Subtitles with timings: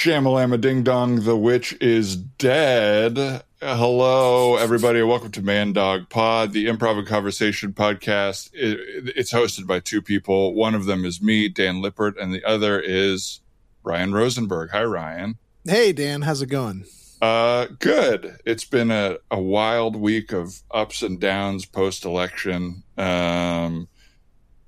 [0.00, 3.42] Shamalama Ding Dong, the witch is dead.
[3.60, 5.02] Hello, everybody.
[5.02, 8.48] Welcome to Man Dog Pod, the improv and conversation podcast.
[8.54, 10.54] It, it's hosted by two people.
[10.54, 13.42] One of them is me, Dan Lippert, and the other is
[13.82, 14.70] Ryan Rosenberg.
[14.70, 15.36] Hi, Ryan.
[15.66, 16.86] Hey, Dan, how's it going?
[17.20, 18.38] Uh, good.
[18.46, 22.84] It's been a, a wild week of ups and downs post election.
[22.96, 23.86] Um,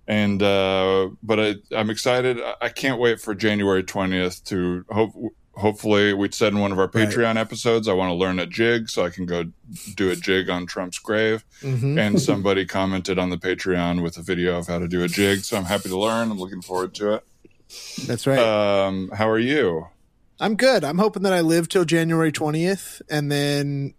[0.07, 2.39] and uh, but I, I'm excited.
[2.61, 5.13] I- can't wait for January 20th to hope.
[5.55, 7.07] Hopefully, we said in one of our Right.
[7.09, 9.45] Patreon episodes, I want to learn a jig so I can go
[9.97, 11.45] do a jig on Trump's grave.
[11.61, 11.99] Mm-hmm.
[11.99, 15.41] And somebody commented on the Patreon with a video of how to do a jig.
[15.41, 16.31] So I'm happy to learn.
[16.31, 17.25] I'm looking forward to it.
[18.07, 18.39] That's right.
[18.39, 19.89] Um, how are you?
[20.41, 20.85] I'm good.
[20.85, 23.93] I'm hoping that I live till January 20th, and then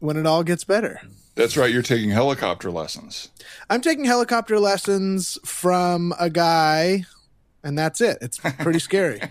[0.00, 1.00] when it all gets better.
[1.38, 1.72] That's right.
[1.72, 3.30] You're taking helicopter lessons.
[3.70, 7.04] I'm taking helicopter lessons from a guy,
[7.62, 8.18] and that's it.
[8.20, 9.20] It's pretty scary.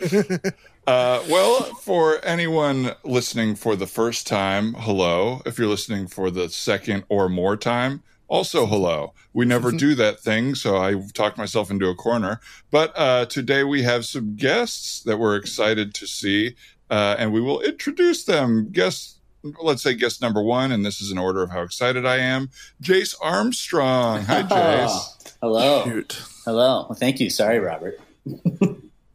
[0.86, 5.40] Uh, well, for anyone listening for the first time, hello.
[5.46, 9.12] If you're listening for the second or more time, also hello.
[9.32, 12.40] We never do that thing, so I talked myself into a corner.
[12.72, 16.56] But uh, today we have some guests that we're excited to see,
[16.90, 18.72] uh, and we will introduce them.
[18.72, 19.19] Guest,
[19.62, 22.50] let's say guest number one, and this is an order of how excited I am.
[22.82, 24.22] Jace Armstrong.
[24.24, 25.34] Hi, Jace.
[25.40, 25.84] Hello.
[25.84, 26.22] Shoot.
[26.44, 26.86] Hello.
[26.88, 27.30] Well, thank you.
[27.30, 27.98] Sorry, Robert.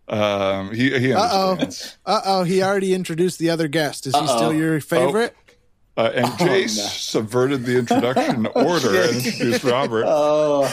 [0.07, 1.57] Um, he he Uh-oh.
[2.05, 4.05] Uh oh, he already introduced the other guest.
[4.05, 4.35] Is he Uh-oh.
[4.37, 5.35] still your favorite?
[5.97, 6.83] Uh, and Jace no.
[6.83, 10.03] subverted the introduction order and introduced Robert.
[10.05, 10.63] Oh,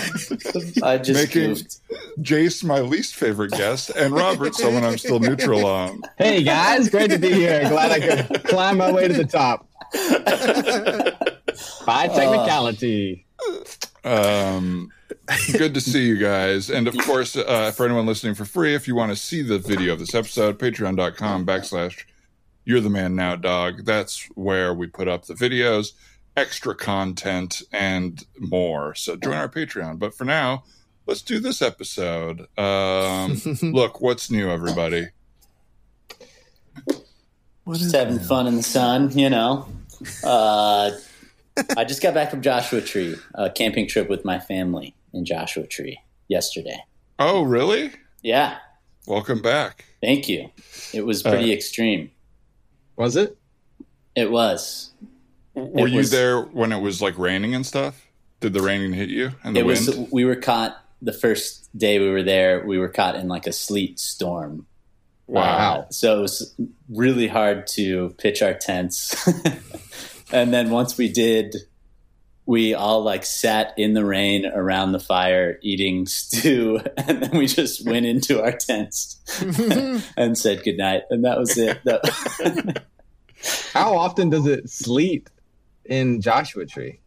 [0.83, 1.79] I just Making- goofed.
[2.21, 6.03] Jace, my least favorite guest, and Robert, someone I'm still neutral on.
[6.19, 7.69] Hey guys, great to be here.
[7.69, 9.69] Glad I could climb my way to the top.
[11.87, 13.25] By technicality.
[14.05, 14.91] Um,
[15.53, 16.71] good to see you guys.
[16.71, 19.59] And of course, uh, for anyone listening for free, if you want to see the
[19.59, 22.05] video of this episode, patreon.com backslash
[22.65, 23.85] you're the man now, dog.
[23.85, 25.93] That's where we put up the videos,
[26.37, 28.95] extra content, and more.
[28.95, 29.99] So join our Patreon.
[29.99, 30.65] But for now,
[31.07, 32.47] let's do this episode.
[32.59, 35.09] Um, look, what's new, everybody?
[37.65, 38.25] What Just having that?
[38.27, 39.69] fun in the sun, you know.
[40.25, 40.91] Uh,
[41.77, 45.67] I just got back from Joshua Tree, a camping trip with my family in Joshua
[45.67, 46.83] Tree yesterday.
[47.19, 47.93] Oh, really?
[48.23, 48.59] Yeah,
[49.07, 49.85] Welcome back.
[50.01, 50.49] thank you.
[50.95, 52.11] It was pretty Uh, extreme.
[52.97, 53.37] Was it?
[54.15, 54.91] It was.
[55.55, 58.07] Were It you was- there when it was like raining and stuff?
[58.41, 59.97] Did the raining hit you and the It was.
[60.11, 62.65] We were caught the first day we were there.
[62.67, 64.67] We were caught in like a sleet storm.
[65.29, 65.43] Wow.
[65.87, 66.55] Uh, so it was
[66.89, 69.15] really hard to pitch our tents.
[70.33, 71.55] and then once we did,
[72.45, 76.81] we all like sat in the rain around the fire eating stew.
[76.97, 79.21] And then we just went into our tents
[80.17, 81.03] and said goodnight.
[81.11, 81.83] And that was it.
[81.85, 82.83] That-
[83.73, 85.29] How often does it sleet
[85.85, 87.01] in Joshua Tree?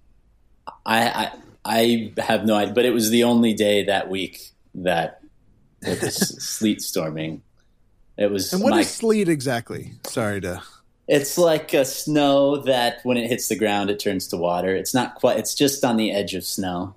[0.85, 1.31] I,
[1.66, 5.22] I, I have no idea, but it was the only day that week that
[5.81, 7.41] it was sleet storming.
[8.17, 9.94] It was And what my is sleet exactly?
[10.06, 10.62] Sorry to.
[11.07, 14.75] It's like a snow that when it hits the ground, it turns to water.
[14.75, 15.38] It's not quite.
[15.38, 16.95] It's just on the edge of snow.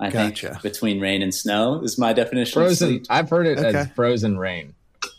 [0.00, 0.50] I Gotcha.
[0.50, 2.60] think between rain and snow is my definition.
[2.60, 3.04] of Frozen.
[3.08, 3.78] I've heard it Okay.
[3.78, 4.74] as frozen rain.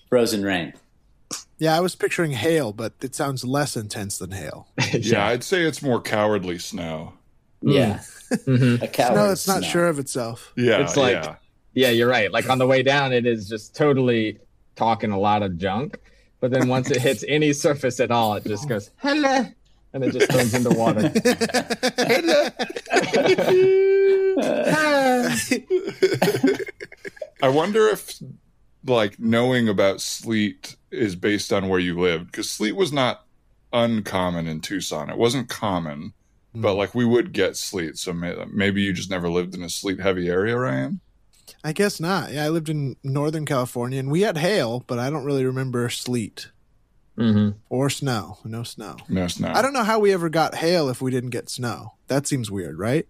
[0.10, 0.74] frozen rain.
[1.58, 4.68] Yeah, I was picturing hail, but it sounds less intense than hail.
[4.94, 7.14] yeah, I'd say it's more cowardly snow.
[7.62, 8.02] Yeah,
[8.32, 8.82] Mhm.
[8.82, 9.16] a coward.
[9.16, 9.68] no, it's not snow.
[9.70, 10.52] sure of itself.
[10.58, 11.36] Yeah, It's like- yeah.
[11.74, 12.32] Yeah, you're right.
[12.32, 14.40] Like on the way down, it is just totally
[14.76, 16.00] talking a lot of junk.
[16.46, 19.48] But then once it hits any surface at all, it just goes hello,
[19.94, 21.12] and it just turns into water.
[27.42, 28.20] I wonder if
[28.86, 33.26] like knowing about sleet is based on where you lived because sleet was not
[33.74, 35.10] uncommon in Tucson.
[35.10, 36.14] It wasn't common,
[36.54, 36.78] but Hmm.
[36.78, 37.98] like we would get sleet.
[37.98, 41.02] So may- maybe you just never lived in a sleet heavy area, Ryan.
[41.64, 42.32] I guess not.
[42.32, 45.90] Yeah, I lived in Northern California and we had hail, but I don't really remember
[45.90, 46.52] sleet
[47.18, 48.40] hmm or snow.
[48.44, 48.98] No snow.
[49.08, 49.52] No snow.
[49.54, 51.94] I don't know how we ever got hail if we didn't get snow.
[52.08, 53.08] That seems weird, right?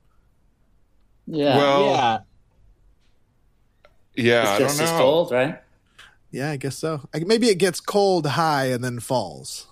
[1.28, 2.18] Yeah, Well, yeah,
[4.16, 4.98] Yeah, it's I don't as know.
[4.98, 5.60] cold, right?
[6.32, 7.08] Yeah, I guess so.
[7.14, 9.68] I, maybe it gets cold high and then falls.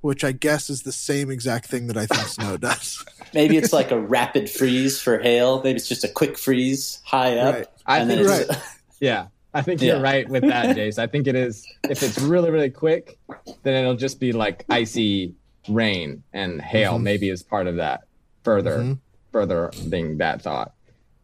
[0.00, 3.04] Which I guess is the same exact thing that I think snow does.
[3.34, 5.62] Maybe it's like a rapid freeze for hail.
[5.62, 7.54] Maybe it's just a quick freeze high up.
[7.54, 7.66] Right.
[7.86, 8.58] I and think then Right.
[9.00, 9.94] Yeah, I think Yeah.
[9.94, 10.98] you're right with that, Jace.
[10.98, 11.66] I think it is.
[11.88, 13.18] If it's really, really quick,
[13.62, 15.34] then it'll just be like icy
[15.68, 16.98] rain and hail.
[16.98, 17.02] Mhm.
[17.02, 18.02] Maybe is part of that.
[18.44, 18.98] Further, Mhm.
[19.32, 20.72] further being that thought.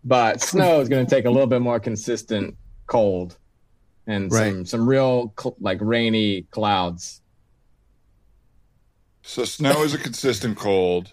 [0.04, 2.56] But snow is going to take a little bit more consistent
[2.86, 3.36] cold
[4.06, 7.20] and some some real cl- like rainy clouds.
[9.26, 11.12] So snow is a consistent cold.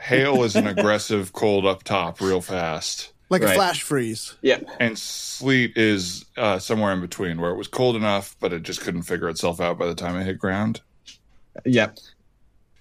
[0.00, 3.12] Hail is an aggressive cold up top, real fast.
[3.28, 4.34] Like a flash freeze.
[4.42, 4.68] Yep.
[4.80, 8.80] And sleet is uh, somewhere in between, where it was cold enough, but it just
[8.80, 10.80] couldn't figure itself out by the time it hit ground.
[11.64, 11.98] Yep.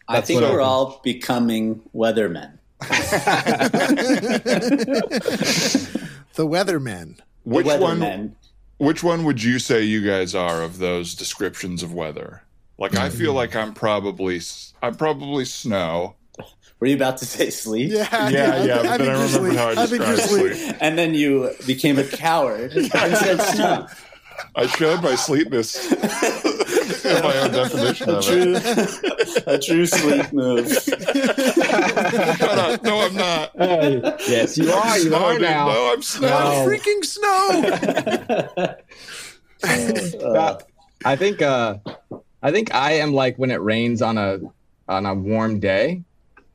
[0.08, 0.66] I think we're happens.
[0.66, 2.58] all becoming weathermen.
[6.36, 7.18] The weathermen.
[7.18, 8.00] The Which one?
[8.00, 8.32] weathermen.
[8.78, 12.44] Which one would you say you guys are of those descriptions of weather?
[12.80, 16.16] Like I feel like I'm probably s- I'm probably snow.
[16.80, 17.92] Were you about to say sleep?
[17.92, 19.58] Yeah, Yeah, yeah, but then I think you're remembered sleep.
[19.58, 20.54] how I I think you're described sleep.
[20.56, 20.76] sleep.
[20.80, 22.88] And then you became a coward and
[23.18, 23.88] said snow.
[24.56, 26.00] I showed my sleepness in
[27.22, 29.44] my own definition A of true, it.
[29.48, 30.72] a true sleep move.
[30.72, 32.82] Shut up.
[32.84, 33.52] No, I'm not.
[33.58, 34.00] Hey,
[34.30, 34.98] yes, you are.
[34.98, 35.42] You Snow, are dude.
[35.42, 35.68] now.
[35.68, 36.30] No, I'm snow.
[36.30, 36.66] No.
[36.66, 38.76] Freaking snow.
[39.62, 40.58] Uh,
[41.04, 41.78] I think uh
[42.42, 44.40] I think I am like when it rains on a
[44.88, 46.04] on a warm day.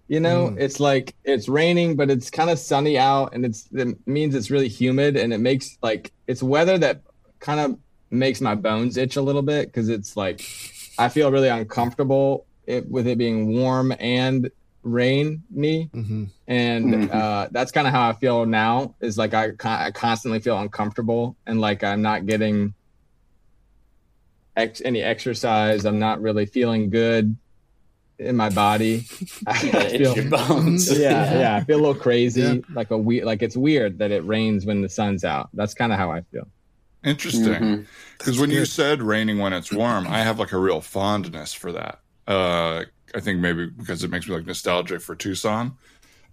[0.08, 0.60] You know, Mm.
[0.60, 4.50] it's like it's raining, but it's kind of sunny out, and it's it means it's
[4.50, 7.00] really humid, and it makes like it's weather that
[7.40, 7.78] kind of
[8.10, 10.42] makes my bones itch a little bit because it's like
[10.98, 14.50] I feel really uncomfortable it, with it being warm and
[14.82, 15.40] rainy
[15.94, 16.28] Mhm.
[16.46, 17.14] and Mhm.
[17.14, 18.94] uh, that's kind of how I feel now.
[19.00, 22.74] Is like I, I constantly feel uncomfortable and like I'm not getting
[24.56, 25.84] ex- any exercise.
[25.84, 27.36] I'm not really feeling good
[28.18, 29.06] in my body.
[29.46, 30.98] I you gotta itch feel, your bones.
[30.98, 32.42] yeah, yeah, I feel a little crazy.
[32.42, 32.54] Yeah.
[32.74, 35.50] Like a weird, like it's weird that it rains when the sun's out.
[35.54, 36.46] That's kind of how I feel.
[37.04, 37.52] Interesting.
[37.52, 37.86] Mhm.
[38.18, 41.72] Because when you said raining when it's warm, I have like a real fondness for
[41.72, 42.00] that.
[42.26, 42.84] Uh,
[43.14, 45.76] I think maybe because it makes me like nostalgic for Tucson.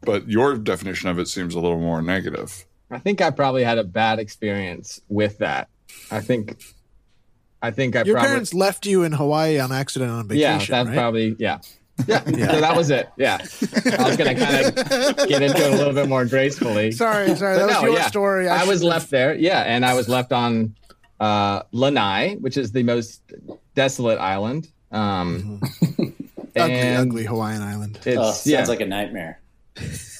[0.04, 2.66] But your definition of it seems a little more negative.
[2.90, 5.70] I think I probably had a bad experience with that.
[6.10, 6.64] I think,
[7.62, 10.42] I think I Your probably parents left you in Hawaii on accident on vacation.
[10.42, 10.96] yeah, that's right?
[10.96, 11.60] probably yeah.
[12.08, 12.52] Yeah, Yeah.
[12.54, 13.10] So that was it.
[13.18, 14.76] Yeah, I was gonna kind of
[15.28, 16.92] get into it a little bit more gracefully.
[16.92, 17.58] Sorry, sorry.
[17.58, 18.08] That But was your yeah.
[18.08, 18.48] story.
[18.50, 20.76] I was left there, yeah, and I was left on
[21.20, 23.22] uh, Lanai, which is the most
[23.76, 24.70] desolate island.
[24.92, 25.62] Um,
[25.92, 26.14] ugly,
[26.56, 28.00] and ugly Hawaiian island.
[28.06, 29.40] It's Oh, sounds yeah, like a nightmare.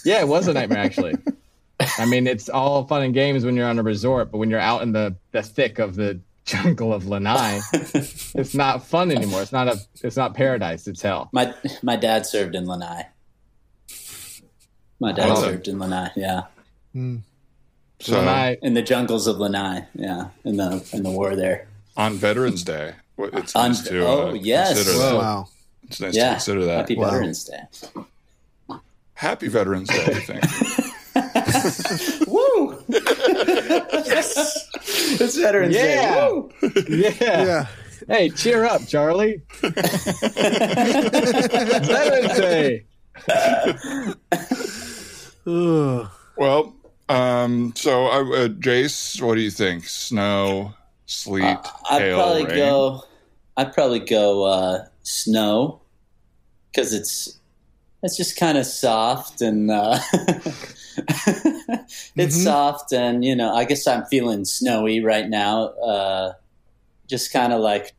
[0.06, 1.16] yeah, it was a nightmare actually.
[1.98, 4.60] I mean, it's all fun and games when you're on a resort, but when you're
[4.60, 9.42] out in the the thick of the jungle of Lanai, it's not fun anymore.
[9.42, 10.88] It's not a, it's not paradise.
[10.88, 11.30] It's hell.
[11.32, 13.04] My my dad served in Lanai.
[15.00, 15.42] My dad Oh.
[15.42, 16.10] served in Lanai.
[16.16, 16.44] Yeah,
[18.00, 19.86] So Lanai, in the jungles of Lanai.
[19.96, 21.68] Yeah, in the in the war there.
[21.98, 24.74] on Veterans Day, it's On- nice to oh, uh, yes.
[24.74, 25.10] consider Whoa.
[25.12, 25.16] that.
[25.18, 25.48] Wow.
[25.84, 26.78] It's nice Yeah, to consider that.
[26.78, 27.10] Happy Wow.
[27.12, 27.62] Veterans Day.
[29.14, 30.44] Happy Veterans Day, I think.
[32.28, 32.82] Woo!
[33.48, 34.70] yes,
[35.22, 36.16] it's Veterans Yeah.
[36.16, 36.28] Day.
[36.30, 36.52] Woo!
[36.90, 37.14] yeah.
[37.20, 37.66] Yeah.
[38.08, 39.42] Hey, cheer up, Charlie.
[41.52, 42.86] Veterans Day.
[46.38, 46.74] Well,
[47.10, 49.84] um, so I, uh, Jace, what do you think?
[49.86, 50.74] Snow,
[51.06, 52.56] sleet, Uh, I'd hail, probably rain?
[52.58, 53.04] go.
[53.58, 55.82] I'd probably go uh, snow
[56.72, 57.38] because it's
[58.04, 59.98] it's just kind of soft and uh,
[62.16, 62.44] it's Mhm.
[62.44, 65.66] soft and you know I guess I'm feeling snowy right now.
[65.70, 66.34] Uh,
[67.08, 67.94] just kind of like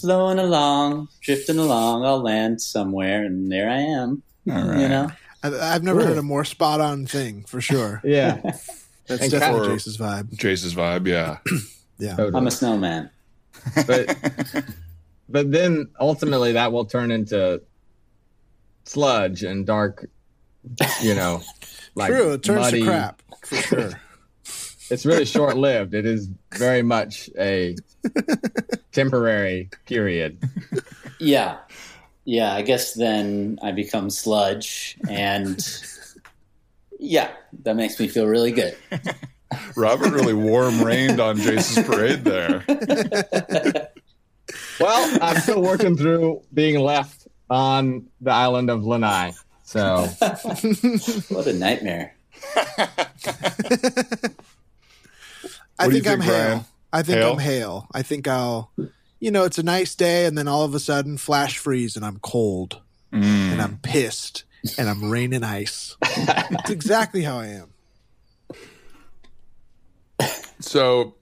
[0.00, 2.04] flowing along, drifting along.
[2.04, 4.22] I'll land somewhere and there I am.
[4.50, 4.80] All right.
[4.80, 5.10] You know,
[5.42, 6.04] I, I've never Ooh.
[6.06, 8.00] heard a more spot on thing for sure.
[8.04, 8.40] Yeah,
[9.06, 10.36] That's And definitely for- Jace's vibe.
[10.36, 11.38] Jace's vibe, yeah.
[11.98, 12.16] Yeah.
[12.16, 12.34] totally.
[12.38, 13.10] I'm a snowman.
[13.86, 14.16] but
[15.28, 17.60] but then ultimately that will turn into
[18.84, 20.08] sludge and dark
[21.02, 21.40] you know
[21.94, 22.32] like True.
[22.32, 22.80] It turns muddy.
[22.80, 23.90] to crap for sure.
[24.90, 27.76] it's really short lived it is very much a
[28.92, 30.38] temporary period
[31.18, 31.58] Yeah.
[32.26, 35.58] Yeah, I guess then I become sludge and
[36.98, 37.30] yeah,
[37.62, 38.76] that makes me feel really good.
[39.74, 42.62] Robert really warm rained on Jason's parade there.
[44.78, 47.19] well i'm still working through being left
[47.50, 49.32] on the island of lanai
[49.64, 50.06] so
[51.28, 52.14] What a nightmare.
[55.78, 56.66] I What do you think I'm think, hail.
[56.92, 57.32] I think Hail?
[57.32, 57.86] I'm hail.
[57.92, 58.70] I think I'll
[59.20, 62.04] you know, it's a nice day, and then all of a sudden, flash freeze, and
[62.06, 62.80] I'm cold,
[63.12, 63.22] Mm.
[63.52, 64.44] and I'm pissed,
[64.78, 65.96] and I'm raining ice.
[66.02, 67.72] It's exactly how I am.
[70.60, 71.14] So,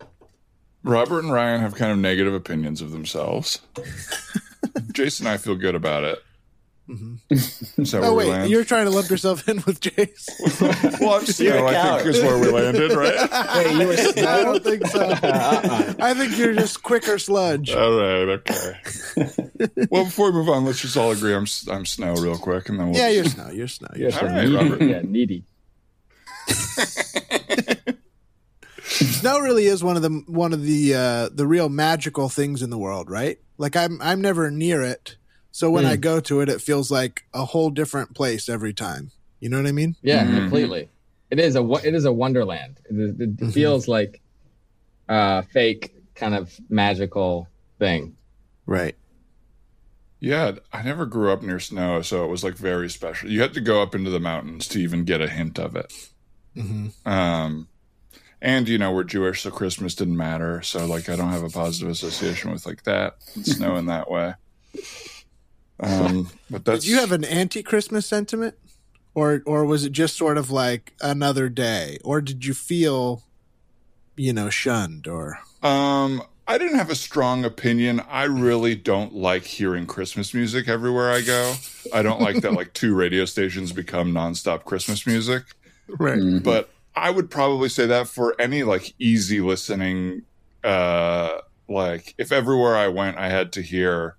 [0.85, 3.61] Robert and Ryan have kind of negative opinions of themselves.
[4.93, 6.19] Jason and I feel good about it.
[7.31, 8.51] Is that Oh where we wait, land?
[8.51, 10.27] you're trying to lump yourself in with Jace?
[11.03, 12.03] well, I'm just, you know, a I coward.
[12.05, 13.31] think is where we landed, right?
[13.57, 15.01] Wait, you were I don't think so.
[15.03, 15.95] Uh-uh.
[16.01, 17.71] I think you're just quicker sludge.
[17.73, 18.73] All right, okay.
[19.91, 22.81] well, before we move on, let's just all agree I'm I'm snow real quick, and
[22.81, 23.51] then we'll Yeah, you're snow.
[23.51, 23.89] You're snow.
[23.95, 24.21] You're You're snow.
[24.21, 24.57] so All right, needy.
[24.57, 24.83] Robert.
[24.83, 25.45] Yeah, needy.
[28.87, 32.71] snow really is one of the one of the uh, the real magical things in
[32.71, 33.39] the world, right?
[33.59, 35.17] Like I'm I'm never near it,
[35.51, 35.91] so when Hmm.
[35.91, 39.11] I go to it, it feels like a whole different place every time.
[39.41, 39.97] You know what I mean?
[40.03, 40.39] Yeah, Mhm.
[40.39, 40.89] completely.
[41.31, 42.81] It is a wo- it is a wonderland.
[42.91, 43.53] It, is- it Mhm.
[43.53, 44.21] feels like
[45.09, 47.49] a fake kind of magical
[47.79, 48.17] thing.
[48.67, 48.95] Right.
[50.21, 53.31] Yeah, I never grew up near snow, so it was like very special.
[53.31, 55.93] You had to go up into the mountains to even get a hint of it.
[56.55, 57.69] hmm Um,
[58.41, 60.63] and you know we're Jewish, so Christmas didn't matter.
[60.63, 64.11] So like I don't have a positive association with like that and snow in that
[64.11, 64.35] way.
[65.81, 68.57] Um, but that's Did you have an anti-Christmas sentiment,
[69.15, 73.23] or or was it just sort of like another day, or did you feel,
[74.17, 75.39] you know, shunned or?
[75.63, 78.01] Um, I didn't have a strong opinion.
[78.09, 81.55] I really don't like hearing Christmas music everywhere I go.
[81.93, 85.45] I don't like that like two radio stations become nonstop Christmas music.
[85.89, 86.19] Right.
[86.19, 86.43] Mhm.
[86.43, 90.23] But I would probably say that for any like easy listening
[90.65, 91.39] uh
[91.69, 94.17] like if everywhere I went I had to hear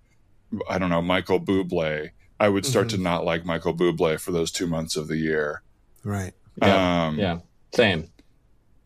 [0.70, 2.10] I don't know, Michael Bublé,
[2.40, 5.62] I would start to not like Michael Bublé for those 2 months of the year.
[6.04, 6.34] Right.
[6.62, 7.06] Yeah.
[7.08, 7.40] Um Yeah,
[7.74, 8.10] same.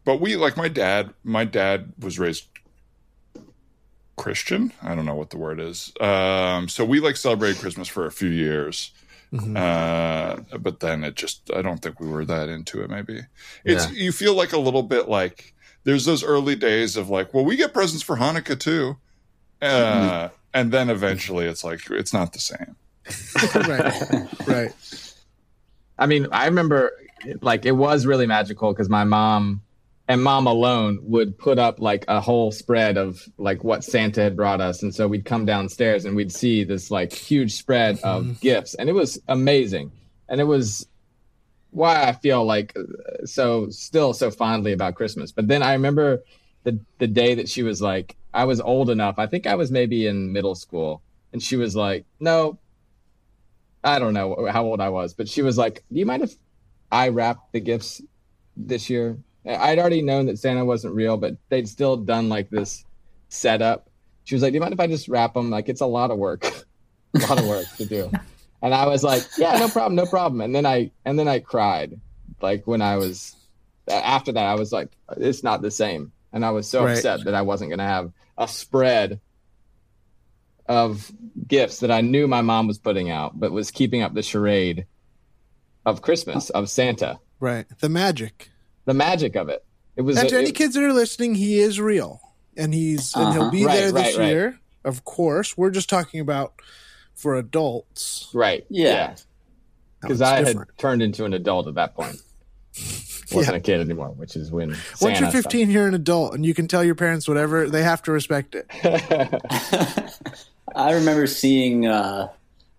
[0.05, 2.47] but we like my dad my dad was raised
[4.15, 8.05] christian i don't know what the word is um so we like celebrated christmas for
[8.05, 8.91] a few years
[9.33, 9.57] Mhm.
[9.57, 13.21] uh but then it just i don't think we were that into it maybe
[13.65, 13.97] it's Yeah.
[14.05, 17.55] you feel like a little bit like there's those early days of like well we
[17.55, 18.97] get presents for hanukkah too
[19.61, 22.75] uh and then eventually it's like it's not the same
[23.67, 24.47] right.
[24.47, 24.71] Right.
[25.99, 26.91] I mean, I remember
[27.41, 29.61] like it was really magical because my mom
[30.07, 34.35] and mom alone would put up like a whole spread of like what Santa had
[34.35, 34.83] brought us.
[34.83, 38.73] And so we'd come downstairs and we'd see this like huge spread of gifts.
[38.75, 39.91] And it was amazing.
[40.27, 40.87] And it was
[41.71, 45.31] why I feel like uh, so still so fondly about Christmas.
[45.31, 46.23] But then I remember
[46.63, 49.15] the the day that she was like, I was old enough.
[49.19, 51.01] I think I was maybe in middle school.
[51.31, 52.59] And she was like, no,
[53.83, 56.35] I don't know how old I was, but she was like, "Do you mind if
[56.91, 58.01] I wrap the gifts
[58.55, 62.85] this year?" I'd already known that Santa wasn't real, but they'd still done like this
[63.29, 63.89] setup.
[64.23, 65.49] She was like, "Do you mind if I just wrap them?
[65.49, 66.45] Like it's a lot of work,
[67.15, 68.11] a lot of work to do."
[68.61, 71.39] And I was like, "Yeah, no problem, no problem." And then I and then I
[71.39, 71.99] cried,
[72.41, 73.35] like when I was
[73.89, 76.95] after that, I was like, "It's not the same," and I was so Right.
[76.97, 79.19] upset that I wasn't going to have a spread
[80.67, 81.11] of
[81.45, 84.85] gifts that I knew my mom was putting out, but was keeping up the charade
[85.85, 87.65] of Christmas, of Santa, Right.
[87.79, 88.51] The magic.
[88.85, 89.63] The magic of it.
[89.95, 92.21] It was And to any it- kids that are listening, he is real,
[92.57, 93.51] and he's and he'll Uh-huh.
[93.51, 94.27] be Right, there this right, right.
[94.29, 94.59] year.
[94.83, 96.53] Of course, we're just talking about
[97.15, 98.29] for adults.
[98.33, 99.15] right, Yeah.
[100.01, 102.17] No, because it's I had turned into an adult at that point.
[103.31, 106.53] Wasn't a kid anymore, which is when Once you're 15, you're an adult, and you
[106.53, 107.69] can tell your parents whatever.
[107.69, 108.65] They have to respect it.
[110.75, 112.29] I remember seeing uh,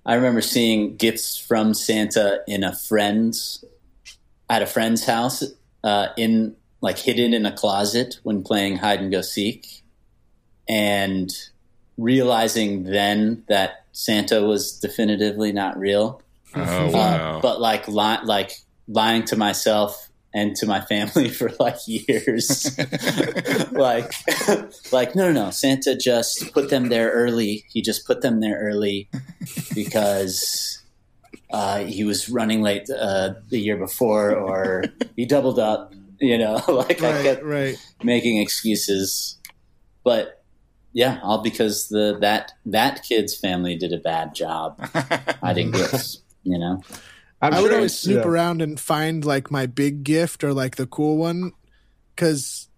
[0.04, 3.64] I remember seeing gifts from Santa in a friend's
[4.50, 5.42] at a friend's house
[5.84, 9.82] uh, in like hidden in a closet when playing hide and go seek.
[10.68, 11.30] And
[11.96, 16.20] realizing then that Santa was definitively not real.
[16.56, 17.40] Oh uh, wow.
[17.40, 18.52] but like li- like
[18.88, 22.78] lying to myself and to my family for like years.
[23.72, 24.12] Like
[24.92, 25.50] like no no no.
[25.50, 27.64] Santa just put them there early.
[27.68, 29.08] He just put them there early
[29.74, 30.83] because
[31.54, 34.84] uh, he was running late uh, the year before or
[35.14, 37.76] he doubled up you know like i kept right.
[38.02, 39.38] making excuses
[40.02, 40.42] but
[40.92, 44.80] yeah all because the that that kid's family did a bad job
[45.42, 46.82] hiding gifts you know
[47.42, 48.30] I'm I would sure always snoop yeah.
[48.30, 51.52] around and find like my big gift or like the cool one,
[52.14, 52.70] because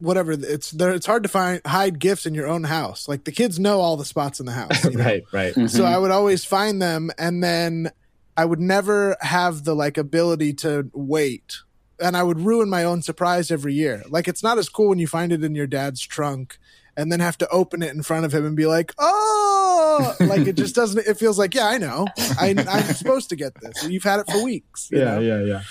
[0.00, 0.90] whatever it's there.
[0.90, 3.06] It's hard to find hide gifts in your own house.
[3.06, 4.84] Like the kids know all the spots in the house.
[4.84, 5.04] you know?
[5.04, 5.54] right, right.
[5.54, 5.84] So Mhm.
[5.84, 7.92] I would always find them, and then
[8.36, 11.58] I would never have the like ability to wait,
[12.00, 14.02] and I would ruin my own surprise every year.
[14.08, 16.58] Like it's not as cool when you find it in your dad's trunk,
[16.96, 20.46] and then have to open it in front of him and be like, "Oh!" Like
[20.46, 21.06] it just doesn't.
[21.06, 22.06] It feels like, yeah, I know.
[22.40, 23.86] I, I'm supposed to get this.
[23.88, 24.88] You've had it for weeks.
[24.90, 25.18] you know?
[25.20, 25.62] yeah, yeah.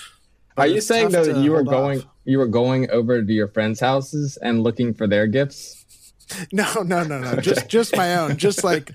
[0.55, 2.07] But Are you saying though that you were going off.
[2.25, 5.77] you were going over to your friends' houses and looking for their gifts?
[6.53, 7.35] No, no, no, no.
[7.41, 8.37] Just just my own.
[8.37, 8.93] Just like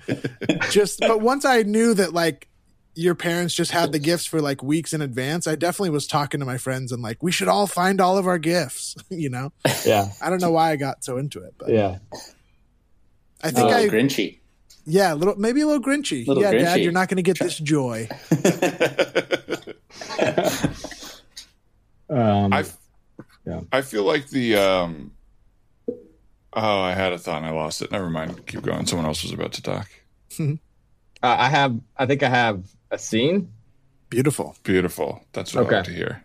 [0.71, 2.46] just but once I knew that like
[2.97, 6.39] your parents just had the gifts for like weeks in advance, I definitely was talking
[6.39, 9.53] to my friends and like we should all find all of our gifts, you know.
[9.85, 11.99] Yeah, I don't know why I got so into it, but yeah.
[13.43, 14.39] I think I Grinchy.
[14.85, 16.27] yeah, a little maybe a little grinchy.
[16.27, 18.09] Little yeah, dad, you're not going to get this joy.
[22.09, 22.63] Um, I
[23.45, 23.61] Yeah.
[23.71, 25.11] I feel like the um
[26.53, 27.91] oh I had a thought and I lost it.
[27.91, 28.45] Never mind.
[28.47, 28.85] Keep going.
[28.85, 29.89] Someone else was about to talk.
[30.39, 30.55] uh,
[31.21, 31.79] I have.
[31.97, 33.51] I think I have a scene.
[34.09, 34.55] Beautiful.
[34.63, 35.21] Beautiful.
[35.33, 35.75] That's what Okay.
[35.75, 36.23] I like to hear.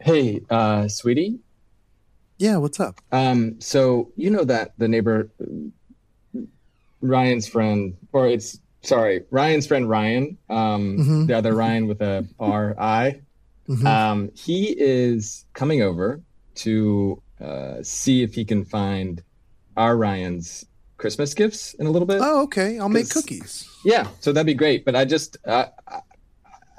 [0.00, 1.38] Hey, uh, sweetie.
[2.38, 3.00] Yeah, what's up?
[3.12, 5.30] Um, so you know that the neighbor,
[7.00, 11.26] Ryan's friend, or it's sorry, Ryan's friend Ryan, um, Mhm.
[11.28, 13.20] the other Ryan with a R I.
[13.68, 13.86] Mhm.
[13.86, 16.20] Um, he is coming over
[16.56, 19.22] to uh, see if he can find
[19.76, 20.64] our Ryan's
[21.02, 22.20] Christmas gifts in a little bit.
[22.22, 22.78] Oh, okay.
[22.78, 23.68] I'll make cookies.
[23.84, 24.84] Yeah, so that'd be great.
[24.84, 26.00] But I just, uh, I,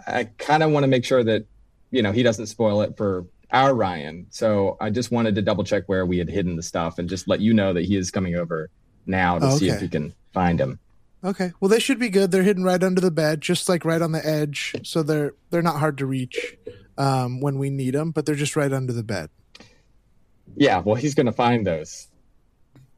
[0.07, 1.45] I kind of want to make sure that
[1.91, 4.25] you know he doesn't spoil it for our Ryan.
[4.31, 7.27] So I just wanted to double check where we had hidden the stuff and just
[7.27, 8.69] let you know that he is coming over
[9.05, 9.85] now to Oh, see if okay.
[9.85, 10.79] he can find him.
[11.23, 11.51] Okay.
[11.59, 12.31] Well, they should be good.
[12.31, 15.61] They're hidden right under the bed, just like right on the edge, so they're they're
[15.61, 16.57] not hard to reach
[16.97, 19.29] um, when we need them, but they're just right under the bed.
[20.55, 22.07] Yeah, well, he's going to find those.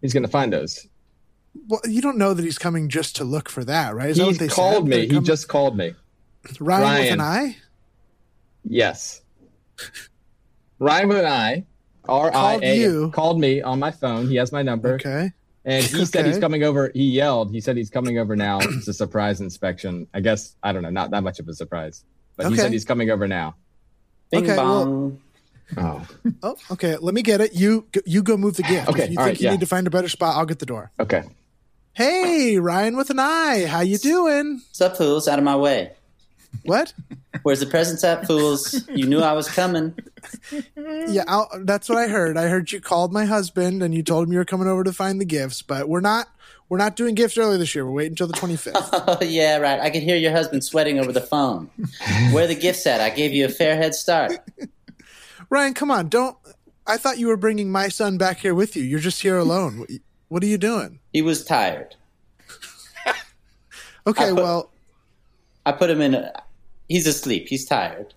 [0.02, 0.88] He's going to find those.
[1.68, 4.10] Well, you don't know that he's coming just to look for that, right?
[4.10, 4.86] Is that He what they called said?
[4.86, 5.08] me.
[5.08, 5.94] He just called me.
[6.60, 7.22] Ryan, with an Ryan.
[7.22, 7.58] eye
[8.68, 9.22] Yes.
[10.80, 11.66] Ryan with an I,
[12.08, 14.28] R I Called A, called me on my phone.
[14.28, 14.96] He has my number.
[14.96, 15.32] Okay.
[15.64, 16.92] And he said he's coming over.
[16.94, 17.52] He yelled.
[17.52, 18.60] He said he's coming over now.
[18.62, 20.08] It's a surprise inspection.
[20.14, 20.92] I guess I don't know.
[20.92, 22.04] Not that much of a surprise,
[22.36, 23.56] but he said he's coming over now.
[24.32, 25.18] Bing Okay, well-
[25.78, 26.06] Oh,
[26.44, 26.96] Oh, okay.
[26.98, 27.54] Let me get it.
[27.56, 28.88] You you go move the gift.
[28.90, 29.52] Okay, If you think right, you yeah.
[29.52, 30.92] need to find a better spot, I'll get the door.
[31.00, 31.24] okay.
[31.96, 33.68] Hey, Ryan with an eye.
[33.68, 34.56] How you doing?
[34.56, 35.30] What's up, fools?
[35.30, 35.94] Out of my way.
[36.66, 36.94] What?
[37.44, 38.86] Where's the presents at, fools?
[38.90, 39.98] You knew I was coming.
[40.76, 42.36] Yeah, I'll, that's what I heard.
[42.36, 44.92] I heard you called my husband and you told him you were coming over to
[44.92, 46.28] find the gifts, but we're not
[46.68, 47.86] we're not doing gifts early this year.
[47.86, 48.74] We're waiting until the 25th.
[49.08, 49.80] Oh, yeah, right.
[49.80, 51.70] I could hear your husband sweating over the phone.
[52.32, 53.00] Where are the gifts at?
[53.00, 54.34] I gave you a fair head start.
[55.50, 56.10] Ryan, come on.
[56.10, 56.36] Don't
[56.88, 58.84] I thought you were bringing my son back here with you.
[58.84, 59.86] You're just here alone.
[60.28, 61.00] What- are you doing?
[61.14, 61.96] He was tired.
[64.08, 64.72] Okay, I put- well,
[65.66, 66.14] I put him in.
[66.14, 66.32] A,
[66.88, 67.48] he's asleep.
[67.48, 68.14] He's tired.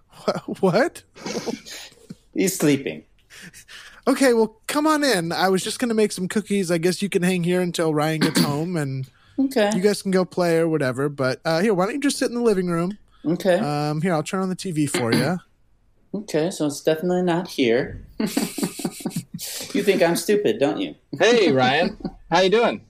[0.60, 1.02] what?
[2.34, 3.02] He's sleeping.
[4.06, 5.32] Okay, well, come on in.
[5.32, 6.70] I was just going to make some cookies.
[6.70, 9.06] I guess you can hang here until Ryan gets home and
[9.38, 9.70] Okay.
[9.74, 11.08] you guys can go play or whatever.
[11.10, 12.96] But uh, here, why don't you just sit in the living room?
[13.26, 13.56] Okay.
[13.58, 15.38] Um, here, I'll turn on the TV for you.
[16.14, 16.50] Okay.
[16.50, 18.04] So it's definitely not here.
[19.74, 20.94] You think I'm stupid, don't you?
[21.18, 21.98] Hey, Ryan.
[22.30, 22.84] How you doing?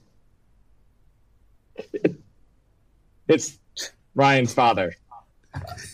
[3.29, 3.59] It's
[4.15, 4.95] Ryan's father.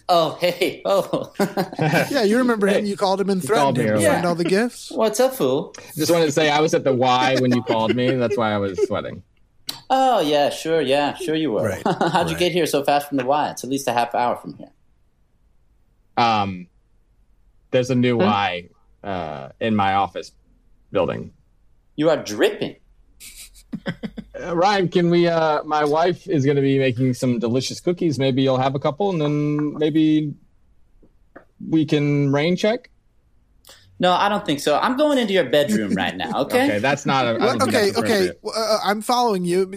[0.09, 0.83] Oh, hey.
[0.85, 1.33] Oh.
[2.11, 2.85] Yeah, you remember him.
[2.85, 4.11] You called him and called threatened me him to earlier.
[4.12, 4.90] find all the gifts.
[4.90, 5.74] What's up, fool?
[5.96, 8.11] Just wanted to say I was at the Y when you called me.
[8.12, 9.22] That's why I was sweating.
[9.90, 11.62] Oh, yeah, sure, yeah, sure you were.
[11.68, 13.51] Right, How'd you get here so fast from the Y?
[13.51, 14.70] It's at least a half hour from here.
[16.16, 16.66] Um,
[17.70, 18.68] there's a new Y
[19.05, 20.33] uh, in my office
[20.92, 21.33] building.
[21.96, 22.77] You are dripping.
[24.40, 25.27] Uh, Ryan, can we?
[25.27, 28.20] Uh, my wife is going to be making some delicious cookies.
[28.20, 30.33] Maybe you'll have a couple, and then maybe
[31.68, 32.88] we can rain check.
[33.98, 34.79] No, No, I don't think so.
[34.79, 36.66] I'm going into your bedroom right now, okay?
[36.66, 37.27] Okay, that's not.
[37.27, 37.62] A, I What?
[37.64, 38.31] Okay, okay.
[38.42, 39.72] well, Uh, I'm following you.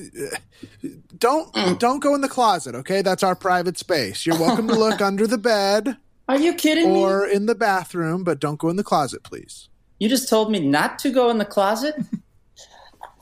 [1.18, 3.02] Don't don't go in the closet, okay?
[3.02, 4.28] That's our private space.
[4.28, 5.98] You're welcome to look under the bed
[6.30, 7.00] Are you kidding me?
[7.00, 9.70] or in the bathroom, but don't go in the closet, please.
[10.02, 11.94] You just told me not to go in the closet?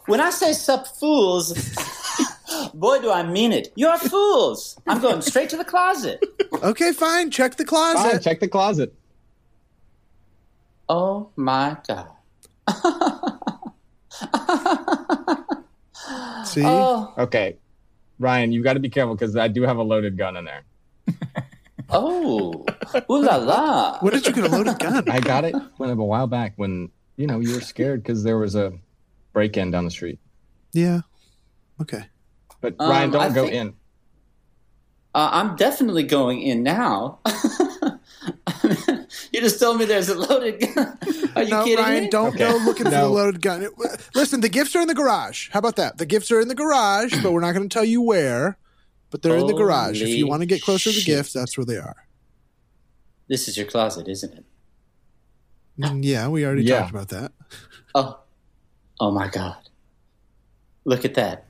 [0.05, 1.51] when I say sup fools,
[2.73, 3.73] boy, do I mean it.
[3.75, 4.79] You're fools.
[4.87, 6.23] I'm going straight to the closet.
[6.63, 7.31] Okay, fine.
[7.31, 8.23] Check the Fine, closet.
[8.23, 8.93] check the closet.
[10.87, 12.07] Oh my God.
[16.45, 16.63] See?
[16.65, 17.57] Oh, Okay,
[18.19, 20.63] Ryan, you've got to be careful because I do have a loaded gun in there.
[21.91, 22.65] oh,
[23.09, 23.97] ooh la la.
[24.01, 25.09] Where did you get a loaded gun?
[25.09, 28.37] I got it when a while back when you know you were scared because there
[28.37, 28.73] was a
[29.33, 30.19] break-in down the street.
[30.73, 31.01] Yeah.
[31.81, 32.05] Okay.
[32.61, 33.73] But Um, Ryan, don't I go think- in.
[35.15, 37.19] Uh, I'm definitely going in now.
[37.25, 37.97] you
[39.31, 40.97] You just told me there's a loaded gun.
[41.35, 42.09] Are you no, kidding Ryan, me?
[42.09, 42.37] don't Okay.
[42.37, 43.63] go looking for the loaded gun.
[43.63, 43.71] It-
[44.13, 45.49] listen, the gifts are in the garage.
[45.49, 45.97] How about that?
[45.97, 48.57] The gifts are in the garage, but we're not going to tell you where.
[49.11, 50.01] But they're in the garage.
[50.01, 51.15] If you want to get closer to the shit.
[51.17, 52.05] gifts, that's where they are.
[53.27, 54.45] This is your closet, isn't it?
[55.79, 56.79] Mm, Yeah, we already Yeah.
[56.79, 57.31] talked about that.
[57.95, 58.19] Oh,
[58.99, 59.57] oh my God!
[60.85, 61.45] Look at that!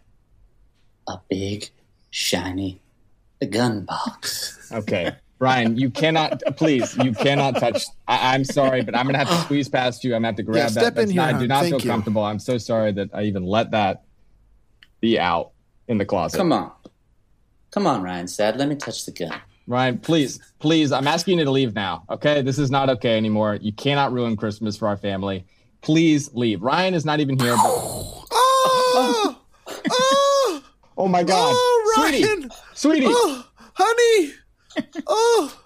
[1.07, 1.69] A big,
[2.11, 2.81] shiny
[3.49, 4.69] gun box.
[4.71, 5.11] Okay.
[5.39, 7.85] Brian, you cannot, please, you cannot touch.
[8.09, 10.13] I, I'm sorry, but I'm going to have to squeeze past you.
[10.13, 10.71] I'm going to have to grab Yeah, that.
[10.71, 11.41] step in That's here, not- I hon.
[11.41, 11.89] do not Thank feel you.
[11.89, 12.23] comfortable.
[12.23, 14.03] I'm so sorry that I even let that
[14.99, 15.51] be out
[15.87, 16.37] in the closet.
[16.37, 16.71] Come on,
[17.71, 18.27] come on, Ryan.
[18.27, 18.58] Sad.
[18.58, 19.39] Let me touch the gun.
[19.67, 22.03] Ryan, please, please, I'm asking you to leave now.
[22.10, 22.41] Okay.
[22.41, 23.55] This is not okay anymore.
[23.62, 25.45] You cannot ruin Christmas for our family.
[25.82, 26.62] Please leave.
[26.63, 27.55] Ryan is not even here.
[27.55, 29.39] But, Oh,
[29.91, 30.63] oh,
[30.97, 31.53] oh my God.
[31.55, 33.05] oh, Sweetie, sweetie.
[33.08, 34.34] oh, honey,
[35.08, 35.58] oh,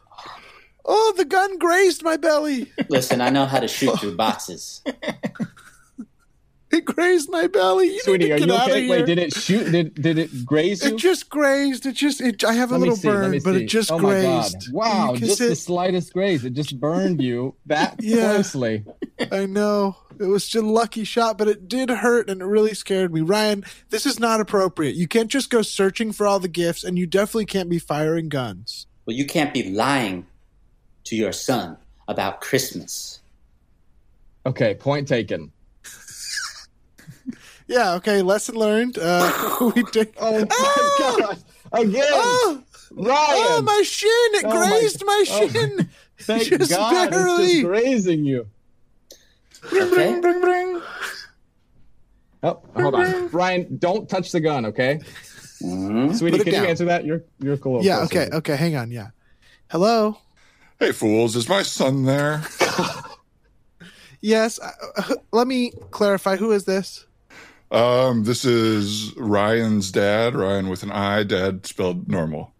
[0.86, 2.72] oh, the gun grazed my belly.
[2.90, 4.82] Listen, I know how to shoot through boxes.
[6.74, 7.88] It grazed my belly.
[7.94, 8.82] You Sweetie, need are to you get out of okay?
[8.88, 8.90] here.
[8.98, 9.72] Wait, did it shoot?
[9.72, 10.96] Did did it graze you?
[10.96, 11.86] It just grazed.
[11.86, 12.20] It just.
[12.20, 13.64] It, I have a Let little see, burn, but see.
[13.64, 14.52] it just oh my God.
[14.52, 14.74] grazed.
[14.74, 16.44] Wow, just sit- the slightest graze.
[16.44, 18.34] It just burned you that Yeah.
[18.34, 18.84] closely.
[19.32, 22.74] I know it was just a lucky shot, but it did hurt and it really
[22.74, 23.22] scared me.
[23.22, 24.96] Ryan, this is not appropriate.
[24.96, 28.30] You can't just go searching for all the gifts, and you definitely can't be firing
[28.30, 28.88] guns.
[29.06, 30.26] Well, you can't be lying
[31.06, 33.20] to your son about Christmas.
[34.46, 35.53] Okay, point taken.
[37.74, 37.94] Yeah.
[37.96, 38.22] Okay.
[38.22, 38.98] Lesson learned.
[39.00, 40.14] Uh, we did.
[40.20, 41.16] Oh my Ah!
[41.20, 41.44] God!
[41.74, 43.08] Again, Oh, Ryan.
[43.10, 44.10] oh, my shin!
[44.36, 45.90] It Oh, grazed my, oh, shin.
[46.20, 47.44] thank just God, barely.
[47.46, 48.48] it's just grazing you.
[49.66, 49.90] Okay.
[49.90, 50.42] Bring, bring.
[50.42, 50.82] bring.
[52.44, 53.78] Oh, hold on, Ryan.
[53.80, 55.00] Don't touch the gun, okay?
[55.64, 56.14] Mhm.
[56.16, 56.64] Sweetie, can down.
[56.64, 57.06] you answer that?
[57.06, 57.84] You're you're cool.
[57.84, 58.02] Yeah.
[58.04, 58.30] Okay.
[58.34, 58.56] Okay.
[58.58, 58.92] Hang on.
[58.92, 59.08] Yeah.
[59.72, 60.18] Hello.
[60.80, 62.44] Hey, fools, is my son there?
[64.22, 64.60] Yes.
[64.60, 66.36] Uh, let me clarify.
[66.36, 67.06] Who is this?
[67.74, 72.54] Um, this is Ryan's dad, Ryan with an I, dad spelled normal.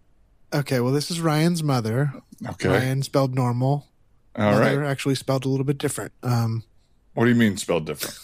[0.52, 0.80] Okay.
[0.80, 2.14] Well, this is Ryan's mother.
[2.48, 2.68] Okay.
[2.68, 3.88] Ryan spelled normal.
[4.36, 4.72] All right.
[4.74, 6.14] Mother actually spelled a little bit different.
[6.24, 6.64] Um.
[7.14, 8.18] What do you mean spelled different?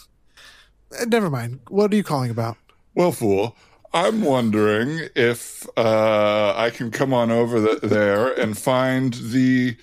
[0.99, 1.59] uh, Never mind.
[1.69, 2.57] What are you calling about?
[2.95, 3.55] Well, fool,
[3.93, 9.77] I'm wondering if uh, I can come on over the, there and find the.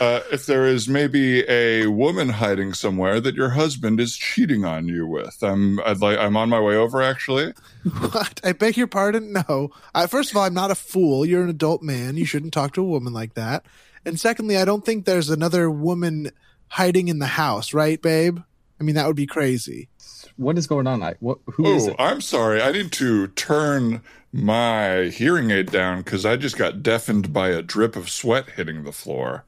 [0.00, 4.88] Uh, if there is maybe a woman hiding somewhere that your husband is cheating on
[4.88, 7.52] you with, I'm I'd like I'm on my way over actually.
[8.00, 8.40] What?
[8.42, 9.32] I beg your pardon?
[9.32, 9.70] No.
[9.94, 11.24] I, first of all, I'm not a fool.
[11.24, 12.16] You're an adult man.
[12.16, 13.66] You shouldn't talk to a woman like that.
[14.04, 16.30] And secondly, I don't think there's another woman
[16.68, 18.40] hiding in the house, right, babe?
[18.80, 19.88] I mean, that would be crazy.
[20.36, 21.02] What is going on?
[21.02, 21.96] I, what, who is Oh, it?
[21.98, 22.60] I'm sorry.
[22.60, 24.02] I need to turn
[24.32, 28.82] my hearing aid down because I just got deafened by a drip of sweat hitting
[28.82, 29.44] the floor.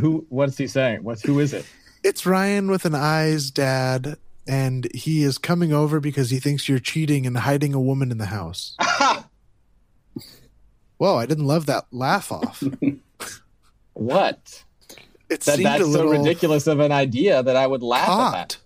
[0.00, 0.26] Who?
[0.28, 1.02] What's he saying?
[1.02, 1.66] What's who is it?
[2.02, 6.78] It's Ryan with an eyes, dad, and he is coming over because he thinks you're
[6.78, 8.76] cheating and hiding a woman in the house.
[10.96, 12.62] Whoa, I didn't love that laugh off.
[13.94, 14.64] What?
[15.28, 18.32] It That, seemed that's a so ridiculous of an idea that I would laugh at
[18.32, 18.56] that.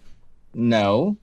[0.55, 1.17] No,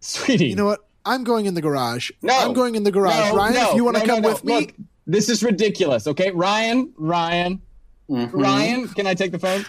[0.00, 0.46] sweetie.
[0.46, 0.80] You know what?
[1.04, 2.10] I'm going in the garage.
[2.22, 2.36] No.
[2.36, 3.30] I'm going in the garage.
[3.30, 4.74] No, Ryan, no, if you want to no, come with me, Look,
[5.06, 6.06] this is ridiculous.
[6.06, 7.60] Okay, Ryan, Ryan,
[8.10, 8.30] Mhm.
[8.32, 8.88] Ryan.
[8.88, 9.64] Can I take the phone?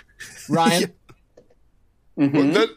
[0.50, 0.94] Ryan.
[2.18, 2.54] Mhm.
[2.56, 2.70] That,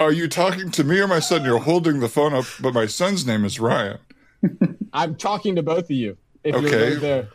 [0.00, 1.44] are you talking to me or my son?
[1.44, 3.98] You're holding the phone up, but my son's name is Ryan.
[4.92, 6.16] I'm talking to both of you.
[6.42, 6.68] If Okay.
[6.68, 7.28] you're both there.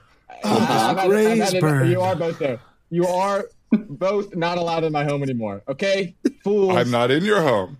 [0.44, 0.58] Oh,
[0.90, 2.60] I'm at- I'm at it- You are both there.
[2.90, 5.62] You are both not allowed in my home anymore.
[5.70, 6.76] Okay, fools.
[6.76, 7.78] I'm not in your home.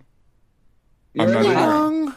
[1.12, 2.06] You're I'm not in in your- home.
[2.06, 2.14] Wrong.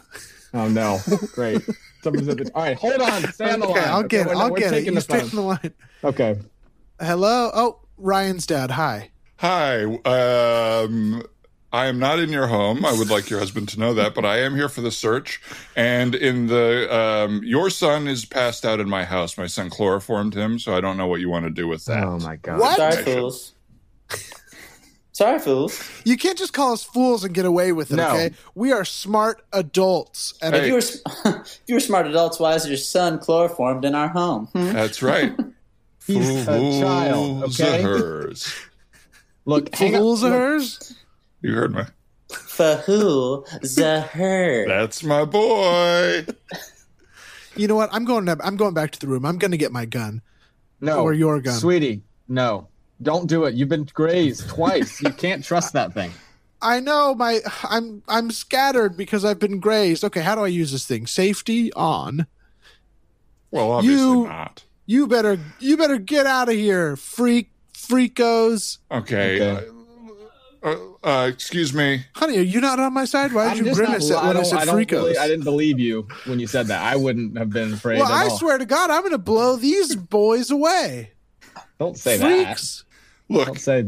[0.53, 0.99] Oh no!
[1.33, 1.61] Great.
[2.01, 2.49] Someone's at the.
[2.55, 3.23] All right, hold on.
[3.33, 3.89] Stay on the Okay, line.
[3.89, 4.37] I'll Okay, get it.
[4.37, 4.69] I'll get it.
[4.71, 5.29] taking You the stay phone.
[5.29, 5.73] on the line.
[6.05, 6.39] Okay.
[7.01, 7.49] Hello.
[7.53, 8.71] Oh, Ryan's dad.
[8.71, 9.09] Hi.
[9.37, 9.83] Hi.
[9.83, 11.23] Um,
[11.73, 12.85] I am not in your home.
[12.85, 15.41] I would like your husband to know that, but I am here for the search.
[15.75, 19.37] And in the, um, your son is passed out in my house.
[19.37, 22.03] My son chloroformed him, so I don't know what you want to do with that.
[22.03, 22.59] Oh my god.
[22.59, 22.77] What?
[22.77, 23.53] Sorry, fools.
[25.13, 26.01] Sorry, fools.
[26.05, 27.95] You can't just call us fools and get away with it.
[27.95, 28.11] No.
[28.11, 28.31] Okay.
[28.53, 30.33] We are smart adults.
[30.41, 30.61] And Hey.
[30.61, 34.07] If you were if you were smart adults, why is your son chloroformed in our
[34.07, 34.47] home?
[34.47, 34.71] Hmm?
[34.71, 35.33] That's right.
[36.07, 37.81] He's a child, okay?
[37.81, 38.53] hers.
[39.45, 40.01] Look, hang on.
[40.01, 40.95] fools of hers.
[41.41, 41.83] You heard me.
[42.29, 43.45] For who?
[43.61, 44.67] The her.
[44.67, 46.25] That's my boy.
[47.57, 47.89] You know what?
[47.91, 48.25] I'm going.
[48.27, 49.25] To, I'm going back to the room.
[49.25, 50.21] I'm going to get my gun.
[50.79, 51.53] No, Or your gun.
[51.59, 52.01] sweetie.
[52.29, 52.69] No,
[53.01, 53.55] don't do it.
[53.55, 55.01] You've been grazed twice.
[55.01, 56.11] You can't trust that thing.
[56.61, 57.41] I know my.
[57.65, 58.03] I'm.
[58.07, 60.05] I'm scattered because I've been grazed.
[60.05, 60.21] Okay.
[60.21, 61.05] How do I use this thing?
[61.07, 62.25] Safety on.
[63.51, 64.63] Well, obviously You- not.
[64.91, 65.39] You better.
[65.61, 68.79] You better get out of here, freak Fricos.
[68.91, 69.41] Okay.
[69.41, 69.67] Okay.
[70.61, 72.03] Uh, uh, excuse me.
[72.13, 73.31] Honey, are you not on my side?
[73.31, 75.17] Why did I'm you just grimace not, at when I, I, said don't, I, don't
[75.17, 76.83] I didn't believe you when you said that.
[76.83, 78.37] I wouldn't have been afraid well, at I all.
[78.37, 81.13] swear to God, I'm going to blow these boys away.
[81.79, 82.83] Don't say Freaks.
[83.29, 83.33] that.
[83.33, 83.85] Look, Don't say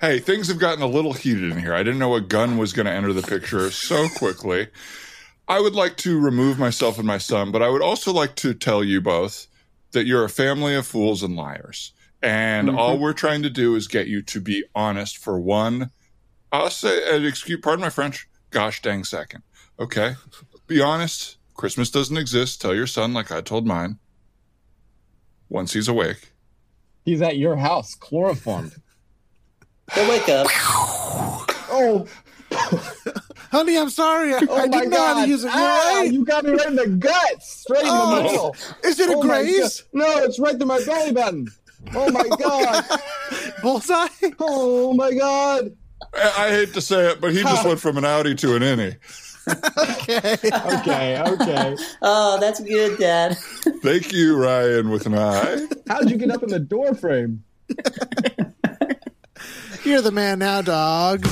[0.00, 1.74] hey, things have gotten a little heated in here.
[1.74, 4.66] I didn't know a gun was going to enter the picture so quickly.
[5.46, 8.52] I would like to remove myself and my son, but I would also like to
[8.52, 9.46] tell you both
[9.94, 11.92] that you're a family of fools and liars.
[12.22, 12.78] And Mm-hmm.
[12.78, 15.90] all we're trying to do is get you to be honest for one,
[16.52, 19.42] I'll say, uh, excuse, pardon my French, gosh dang second.
[19.80, 20.14] Okay?
[20.68, 21.36] Be honest.
[21.54, 22.60] Christmas doesn't exist.
[22.60, 23.98] Tell your son like I told mine.
[25.48, 26.32] Once he's awake.
[27.04, 28.72] he's at your house, chloroformed.
[29.94, 30.46] He'll wake up.
[31.70, 32.06] Oh,
[33.54, 34.34] Honey, I'm sorry.
[34.34, 35.22] I, oh I my didn't know how God.
[35.24, 35.46] to use it.
[35.46, 36.12] You're Ah, right.
[36.12, 38.16] You got me right in the guts, straight in Oh.
[38.16, 38.56] the middle.
[38.84, 39.84] Is it a Oh my graze?
[39.92, 41.46] No, it's right to my belly button.
[41.94, 42.84] Oh my god.
[43.62, 44.08] Bullseye?
[44.40, 45.70] Oh my god.
[46.12, 48.62] I, I hate to say it, but he just went from an outie to an
[48.62, 48.96] innie.
[49.46, 50.36] Okay.
[50.80, 51.76] Okay, okay.
[52.02, 53.36] Oh, that's good, Dad.
[53.82, 55.66] Thank you, Ryan, with an I.
[55.88, 57.44] How'd you get up in the door frame?
[59.84, 61.24] You're the man now, dog.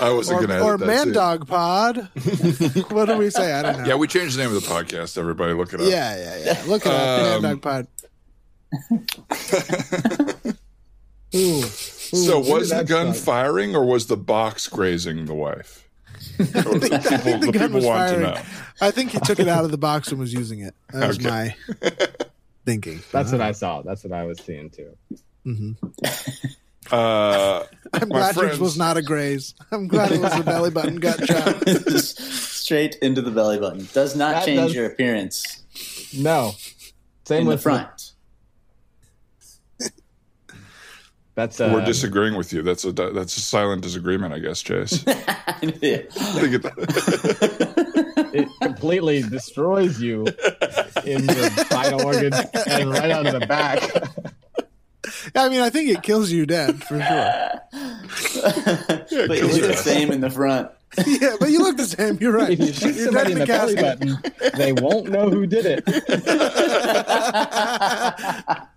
[0.00, 1.12] I wasn't Or, going to or edit that man scene.
[1.14, 1.96] dog pod.
[2.90, 3.52] what do we say?
[3.54, 3.88] I don't know.
[3.88, 5.16] Yeah, we changed the name of the podcast.
[5.16, 5.88] Everybody, look it up.
[5.88, 6.62] yeah, yeah, yeah.
[6.66, 7.18] Look it up.
[7.18, 7.86] Man Um, dog pod.
[11.34, 11.62] Ooh.
[11.62, 13.24] So, was the gun sucks.
[13.24, 15.88] firing, or was the box grazing the wife?
[16.38, 16.44] Or
[16.78, 18.36] the people, the the gun was firing.
[18.80, 20.74] I think he took it out of the box and was using it.
[20.92, 21.54] That was Okay.
[21.82, 21.90] my
[22.66, 23.00] thinking.
[23.10, 23.82] That's what I saw.
[23.82, 24.94] That's what I was seeing too.
[26.90, 29.54] Uh, I'm My glad yours friends- was not a graze.
[29.70, 31.68] I'm glad it was a belly button gut shot.
[32.00, 33.86] Straight into the belly button.
[33.92, 35.62] Does not That change does- your appearance
[36.16, 36.52] No.
[37.24, 38.12] Same in the with front.
[41.34, 42.60] That's uh, we're disagreeing with you.
[42.62, 45.02] That's a that's a silent disagreement, I guess, Chase.
[45.06, 46.12] I think it-
[48.34, 50.26] it completely destroys you
[51.06, 53.80] in your vital organs and right onto the back.
[55.34, 57.32] I mean, I think it kills you dead for sure.
[57.72, 60.70] but you kills look the same in the front.
[61.06, 62.18] yeah, but you look the same.
[62.20, 62.50] You're right.
[62.50, 64.18] If you shoot You're somebody in the belly button,
[64.56, 65.84] they won't know who did it.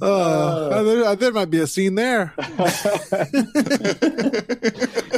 [0.00, 2.32] Oh, there, there might be a scene there.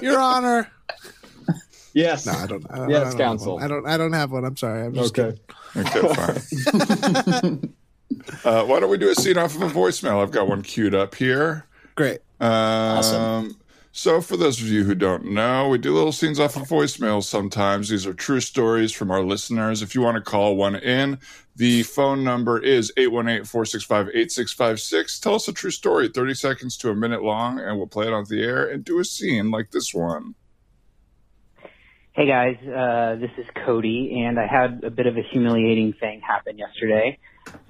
[0.03, 0.71] Your Honor.
[1.93, 2.27] Yes.
[2.27, 2.67] No, I don't.
[2.69, 3.55] I don't Yes, I don't have counsel.
[3.55, 3.63] one.
[3.63, 3.87] I don't.
[3.87, 4.45] I don't have one.
[4.45, 4.85] I'm sorry.
[4.85, 5.39] I'm just Okay.
[5.77, 7.75] Okay, fine.
[8.45, 10.23] Uh, why don't we do a scene off of a voicemail?
[10.23, 11.67] I've got one queued up here.
[11.95, 12.21] Great.
[12.41, 13.57] Um, Awesome.
[13.97, 17.25] So, for those of you who don't know, we do little scenes off of voicemails
[17.25, 17.89] sometimes.
[17.89, 19.83] These are true stories from our listeners.
[19.83, 21.17] If you want to call one in,
[21.55, 25.21] the phone number is 818 465 8656.
[25.21, 28.13] Tell us a true story, 30 seconds to a minute long, and we'll play it
[28.13, 30.35] on the air and do a scene like this one.
[32.17, 36.21] Hey guys, uh, this is Cody, and I had a bit of a humiliating thing
[36.21, 37.19] happen yesterday.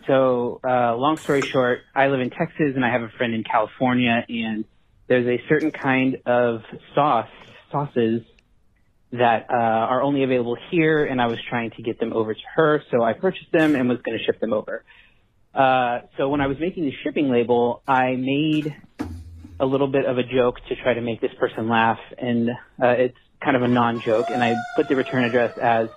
[0.07, 3.43] So, uh, long story short, I live in Texas and I have a friend in
[3.43, 4.67] California, and
[5.07, 6.61] there's a certain kind of
[6.95, 7.31] sauce,
[7.73, 8.21] sauces
[9.13, 12.47] that uh, are only available here, and I was trying to get them over to
[12.57, 14.85] her, so I purchased them and was going to ship them over.
[15.55, 18.77] Uh, so when I was making the shipping label, I made
[19.59, 22.89] a little bit of a joke to try to make this person laugh, and uh,
[22.89, 25.89] it's kind of a non-joke, and I put the return address as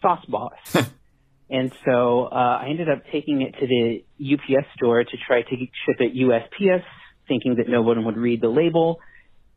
[0.00, 0.52] Sauce Boss.
[1.50, 5.56] and so uh, I ended up taking it to the UPS store to try to
[5.56, 6.84] ship it USPS,
[7.28, 9.00] thinking that no one would read the label.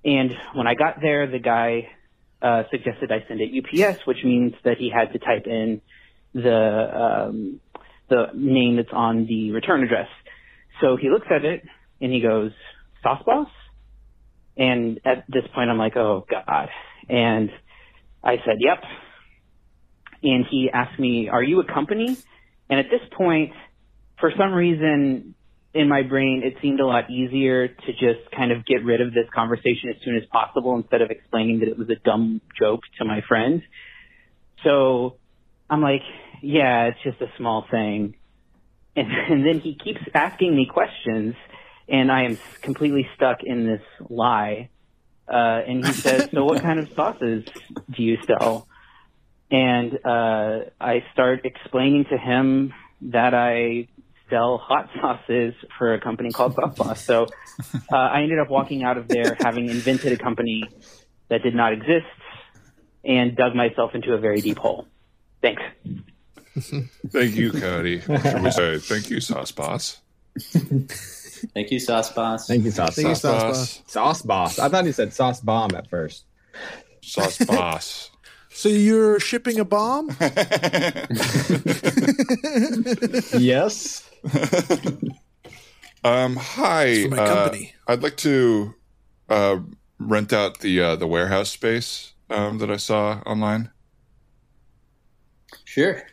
[0.03, 1.89] And when I got there, the guy
[2.41, 5.81] uh, suggested I send it UPS, which means that he had to type in
[6.33, 7.59] the um,
[8.09, 10.07] the name that's on the return address.
[10.81, 11.63] So he looks at it
[11.99, 12.51] and he goes,
[13.01, 13.47] "Sauce Boss."
[14.55, 16.69] And at this point, I'm like, "Oh God!"
[17.09, 17.49] And
[18.23, 18.83] I said, "Yep."
[20.23, 22.17] And he asked me, "Are you a company?"
[22.69, 23.53] And at this point,
[24.19, 25.35] for some reason,
[25.73, 29.13] in my brain, it seemed a lot easier to just kind of get rid of
[29.13, 32.81] this conversation as soon as possible instead of explaining that it was a dumb joke
[32.97, 33.61] to my friend.
[34.63, 35.17] So
[35.69, 36.01] I'm like,
[36.41, 38.15] yeah, it's just a small thing.
[38.95, 41.35] And, and then he keeps asking me questions,
[41.87, 44.69] and I am completely stuck in this lie.
[45.27, 47.45] Uh, and he says, so what kind of sauces
[47.89, 48.67] do you sell?
[49.51, 53.87] And uh, I start explaining to him that I
[54.29, 57.03] sell hot sauces for a company called Sauce Boss.
[57.03, 57.27] So
[57.91, 60.63] uh, I ended up walking out of there having invented a company
[61.29, 62.05] that did not exist
[63.03, 64.87] and dug myself into a very deep hole.
[65.41, 65.61] Thanks.
[67.09, 68.01] Thank you, Cody.
[68.01, 68.79] Should we say?
[68.79, 70.01] Thank you, Sauce Boss.
[71.57, 72.45] Thank you, Sauce Boss.
[72.45, 73.23] Thank you, Sauce Thank you, Sauce.
[73.23, 73.57] Sauce Boss.
[73.79, 73.91] Boss.
[73.91, 74.59] Sauce Boss.
[74.59, 76.25] I thought he said Sauce Bomb at first.
[77.01, 78.11] Sauce boss.
[78.51, 80.09] So you're shipping a bomb?
[83.39, 84.07] yes.
[86.03, 87.03] Um, hi.
[87.05, 87.73] For my uh, company.
[87.87, 88.75] I'd like to
[89.27, 89.57] uh,
[89.97, 93.71] rent out the uh, the warehouse space um, that I saw online.
[95.65, 96.03] Sure.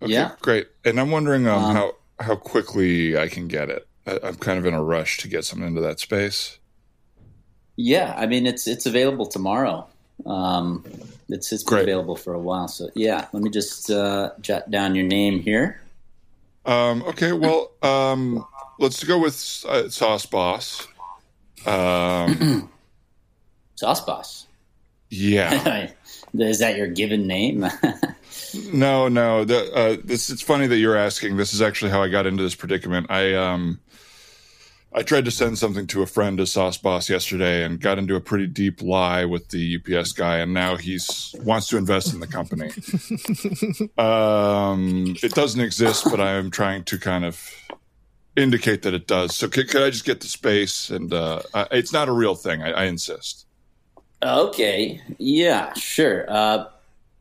[0.00, 0.36] Okay, Yeah.
[0.40, 0.68] great.
[0.84, 3.88] And I'm wondering um, Um, how how quickly I can get it.
[4.06, 6.58] I, I'm kind of in a rush to get something into that space.
[7.76, 9.86] Yeah, I mean it's it's available tomorrow.
[10.26, 10.84] Um,
[11.28, 11.82] it's it's been Great.
[11.84, 12.68] available for a while.
[12.68, 15.80] So yeah, let me just uh, jot down your name here.
[16.64, 18.46] Um, okay, well, um,
[18.78, 19.34] let's go with
[19.68, 20.86] uh, Sauce Boss.
[21.66, 22.70] Um,
[23.74, 24.46] Sauce Boss.
[25.10, 25.90] yeah.
[26.34, 27.66] Is that your given name?
[28.72, 29.44] No, no.
[29.44, 31.36] The, uh, this it's funny that you're asking.
[31.36, 33.06] This is actually how I got into this predicament.
[33.10, 33.80] I um,
[34.94, 38.14] I tried to send something to a friend as Sauce Boss yesterday, and got into
[38.14, 42.20] a pretty deep lie with the UPS guy, and now he's wants to invest in
[42.20, 42.66] the company.
[43.98, 47.40] um, it doesn't exist, but I am trying to kind of
[48.36, 49.34] indicate that it does.
[49.34, 50.90] So, could, could I just get the space?
[50.90, 52.62] And uh, I, it's not a real thing.
[52.62, 53.46] I, I insist.
[54.22, 55.00] okay.
[55.18, 55.72] Yeah.
[55.74, 56.30] Sure.
[56.30, 56.66] Uh,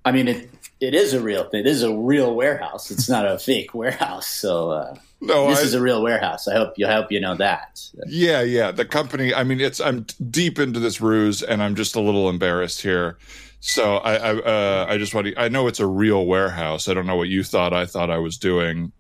[0.04, 0.50] I mean it.
[0.82, 1.60] It is a real thing.
[1.60, 2.90] It is a real warehouse.
[2.90, 4.26] It's not a fake warehouse.
[4.26, 6.48] So uh, No, this I, is a real warehouse.
[6.48, 7.80] I hope you I hope you know that.
[8.08, 8.72] Yeah, yeah.
[8.72, 9.34] The company.
[9.34, 9.80] I mean, it's.
[9.80, 13.18] I'm deep into this ruse, and I'm just a little embarrassed here.
[13.60, 15.40] So I, I, uh, I just want to.
[15.40, 16.90] I know it's a real warehouse.
[16.90, 17.72] I don't know what you thought.
[17.72, 18.92] I thought I was doing,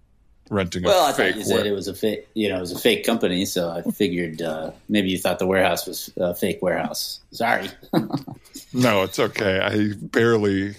[0.51, 0.83] renting.
[0.83, 2.27] Well, I thought you said it was a fake.
[2.35, 3.45] You know, it was a fake company.
[3.45, 7.19] So I figured uh, maybe you thought the warehouse was a fake warehouse.
[7.31, 7.67] Sorry.
[8.73, 9.59] no, it's okay.
[9.59, 10.75] I barely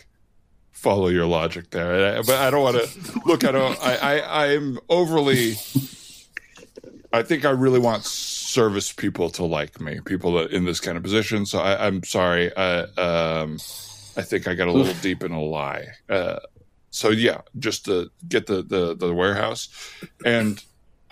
[0.82, 3.44] follow your logic there, I- but I don't want to look.
[3.44, 3.78] I don't.
[3.82, 5.54] I, I, I'm overly.
[7.12, 10.96] I think I really want service people to like me, people that in this kind
[10.96, 11.44] of position.
[11.46, 12.54] So I, I'm sorry.
[12.56, 13.54] I, um,
[14.16, 15.86] I think I got a little deep in a lie.
[16.08, 16.38] Uh,
[16.90, 19.68] so yeah, just to get the the, the warehouse,
[20.24, 20.62] and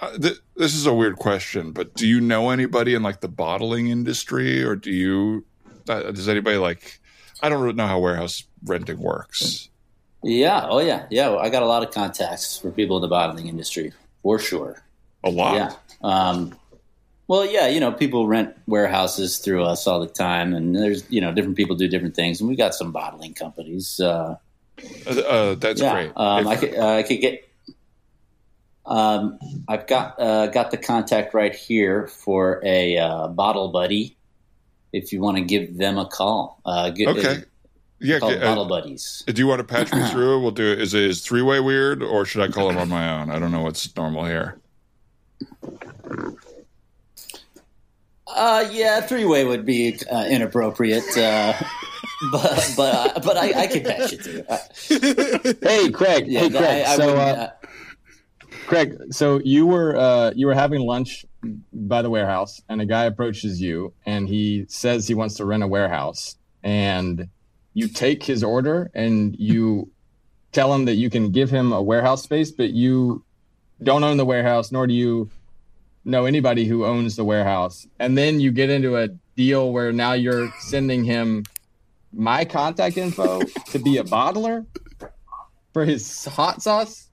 [0.00, 3.28] uh, th- this is a weird question, but do you know anybody in like the
[3.28, 5.44] bottling industry, or do you?
[5.88, 6.99] Uh, does anybody like?
[7.42, 9.68] I don't really know how warehouse renting works.
[10.22, 10.66] Yeah.
[10.68, 11.06] Oh, yeah.
[11.10, 11.30] Yeah.
[11.30, 14.82] Well, I got a lot of contacts for people in the bottling industry for sure.
[15.24, 15.54] A lot.
[15.54, 15.72] Yeah.
[16.02, 16.54] Um,
[17.26, 17.68] well, yeah.
[17.68, 21.56] You know, people rent warehouses through us all the time, and there's you know different
[21.56, 24.00] people do different things, and we got some bottling companies.
[24.00, 24.36] Uh,
[25.06, 25.92] Uh, uh, that's yeah.
[25.92, 26.12] great.
[26.16, 27.46] Um, I could uh, I could get.
[28.86, 34.16] Um, I've got uh, got the contact right here for a uh, bottle buddy.
[34.92, 37.44] If you want to give them a call, uh, get, okay.
[38.00, 38.18] Yeah.
[38.18, 39.22] called uh, Bottle Buddies.
[39.26, 40.40] do you want to patch me through?
[40.40, 40.80] We'll do it.
[40.80, 43.30] Is it is three way weird, or should I call him on my own?
[43.30, 44.58] I don't know what's normal here.
[48.26, 51.52] Uh, yeah, three way would be uh, inappropriate, uh,
[52.32, 54.44] but but uh, but I, I can patch it through.
[54.48, 54.58] Uh,
[55.68, 56.26] Hey, Craig.
[56.28, 56.86] yeah, hey, Craig.
[56.86, 57.50] I, I so, uh, uh,
[58.66, 61.24] Craig, so you were uh, you were having lunch
[61.72, 65.62] by the warehouse, and a guy approaches you, and he says he wants to rent
[65.62, 67.28] a warehouse, and
[67.74, 69.90] you take his order, and you
[70.52, 73.24] tell him that you can give him a warehouse space, but you
[73.82, 75.30] don't own the warehouse, nor do you
[76.04, 80.12] know anybody who owns the warehouse, and then you get into a deal where now
[80.12, 81.44] you're sending him
[82.12, 84.66] my contact info to be a bottler
[85.72, 87.09] for his hot sauce.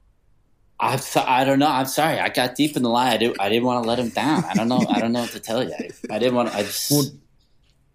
[0.79, 1.67] I'm so, I don't know.
[1.67, 2.19] I'm sorry.
[2.19, 3.11] I got deep in the lie.
[3.13, 3.35] I did.
[3.39, 4.45] I didn't want to let him down.
[4.45, 4.85] I don't know.
[4.89, 5.73] I don't know what to tell you.
[5.73, 6.53] I, I didn't want.
[6.53, 6.91] I just.
[6.91, 7.05] Well-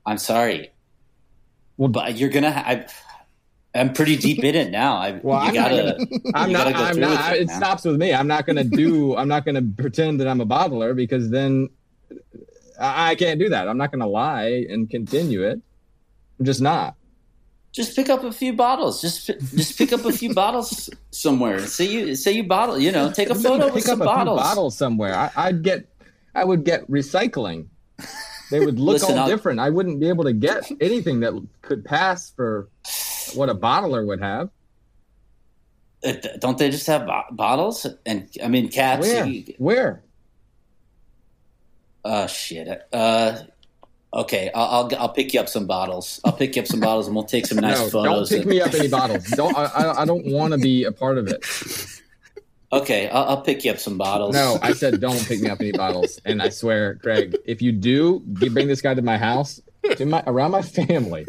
[0.04, 0.70] I'm sorry.
[1.76, 2.48] Well- but you're gonna.
[2.48, 2.86] I,
[3.74, 4.96] I'm pretty deep in it now.
[4.96, 5.84] I, Well, you I'm gotta.
[5.98, 6.08] not.
[6.34, 6.74] I'm not.
[6.74, 7.20] I'm not.
[7.20, 8.12] I- it It stops with me.
[8.12, 9.16] I'm not going to do.
[9.16, 11.68] I'm not going to pretend that I'm a bottler because then
[12.80, 13.68] I, I can't do that.
[13.68, 15.60] I'm not going to lie and continue it.
[16.38, 16.96] I'm just not.
[17.72, 19.00] Just pick up a few bottles.
[19.00, 21.66] Just just pick up a few bottles somewhere.
[21.66, 22.78] Say you say you bottle.
[22.78, 24.40] You know, take a photo with pick up some a bottles.
[24.40, 25.14] few bottles somewhere.
[25.14, 25.86] I, I'd get.
[26.34, 27.66] I would get recycling.
[28.50, 29.60] They would look Listen, all I'll- different.
[29.60, 31.32] I wouldn't be able to get anything that
[31.62, 32.68] could pass for
[33.34, 34.50] what a bottler would have.
[36.04, 37.86] Uh, Don't they just have bo- bottles?
[38.04, 39.06] And I mean, cats.
[39.06, 39.26] Where?
[39.26, 40.02] you- Where?
[42.04, 42.82] Oh shit.
[42.92, 43.38] Uh,
[44.12, 46.20] okay, I'll, I'll I'll pick you up some bottles.
[46.24, 48.50] I'll pick you up some bottles, and we'll take some nice no, don't pick and-
[48.50, 49.24] me up any bottles.
[49.28, 49.56] Don't.
[49.56, 51.44] I, I, I don't want to be a part of it.
[52.72, 54.34] Okay, I'll, I'll pick you up some bottles.
[54.34, 56.18] No, I said don't pick me up any bottles.
[56.24, 59.60] And I swear, Craig, if you do, get, bring this guy to my house,
[59.96, 61.26] to my around my family.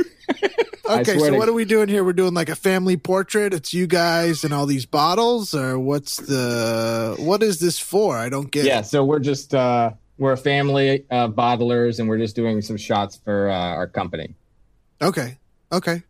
[0.86, 2.04] Okay, so to- what are we doing here?
[2.04, 3.54] We're doing like a family portrait.
[3.54, 8.18] It's you guys and all these bottles, or what's the what is this for?
[8.18, 8.66] I don't get.
[8.66, 8.68] It.
[8.70, 8.86] Yeah, it.
[8.86, 13.20] so we're just uh we're a family of bottlers, and we're just doing some shots
[13.24, 14.36] for uh, our company.
[15.02, 15.38] Okay.
[15.72, 16.04] Okay.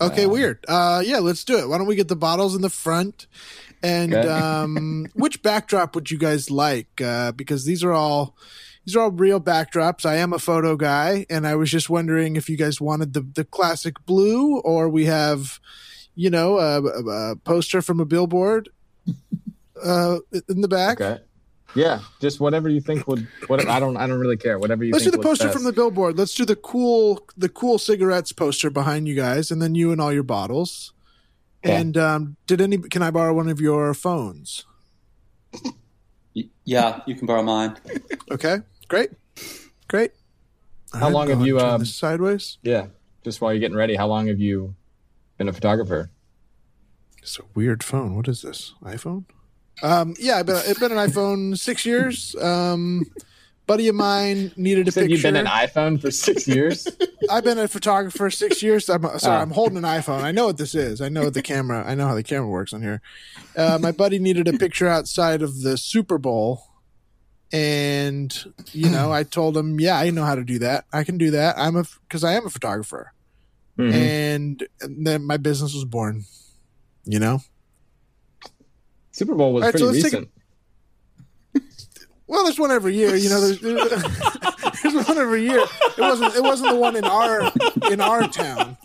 [0.00, 0.64] Okay, Um, weird.
[0.68, 1.68] Uh yeah, let's do it.
[1.68, 3.26] Why don't we get the bottles in the front?
[3.82, 7.00] And um which backdrop would you guys like?
[7.00, 8.36] Uh because these are all
[8.84, 10.06] these are all real backdrops.
[10.06, 13.22] I am a photo guy and I was just wondering if you guys wanted the
[13.22, 15.58] the classic blue or we have
[16.14, 18.68] you know a, a, a poster from a billboard
[19.82, 21.00] uh in the back.
[21.00, 21.22] Okay.
[21.78, 23.28] Yeah, just whatever you think would.
[23.46, 23.96] What I don't.
[23.96, 24.58] I don't really care.
[24.58, 24.92] Whatever you.
[24.92, 25.56] Let's do the poster best.
[25.56, 26.18] from the billboard.
[26.18, 30.00] Let's do the cool the cool cigarettes poster behind you guys, and then you and
[30.00, 30.92] all your bottles.
[31.64, 31.76] Okay.
[31.76, 32.78] And um, did any?
[32.78, 34.64] Can I borrow one of your phones?
[36.64, 37.76] Yeah, you can borrow mine.
[38.30, 38.58] Okay,
[38.88, 39.10] great,
[39.86, 40.12] great.
[40.92, 42.58] How I'm long have you, to um, sideways?
[42.62, 42.88] Yeah,
[43.22, 43.94] just while you're getting ready.
[43.94, 44.74] How long have you
[45.36, 46.10] been a photographer?
[47.22, 48.16] It's a weird phone.
[48.16, 48.74] What is this?
[48.82, 49.26] iPhone?
[49.82, 52.34] Um, yeah, I've been, it's been an iPhone six years.
[52.36, 53.04] Um,
[53.66, 55.12] buddy of mine needed a You said picture.
[55.12, 56.88] you've been an iPhone for six years.
[57.30, 58.88] I've been a photographer six years.
[58.88, 59.42] I'm sorry, Oh.
[59.42, 60.22] I'm holding an iPhone.
[60.22, 61.00] I know what this is.
[61.00, 61.84] I know what the camera.
[61.86, 63.02] I know how the camera works on here.
[63.56, 66.62] Uh, my buddy needed a picture outside of the Super Bowl,
[67.52, 68.36] and
[68.72, 70.84] you know, I told him, "Yeah, I know how to do that.
[70.92, 71.56] I can do that.
[71.58, 73.12] I'm a because I am a photographer."
[73.78, 73.92] Mhm.
[73.92, 76.24] And, and then my business was born.
[77.04, 77.40] You know.
[79.18, 80.30] Super Bowl was right, pretty so let's take a- recent.
[82.30, 83.16] Well, there's one every year.
[83.16, 83.58] You know, there's,
[84.82, 85.60] there's one every year.
[85.60, 86.34] It wasn't.
[86.36, 87.50] It wasn't the one in our
[87.90, 88.76] in our town.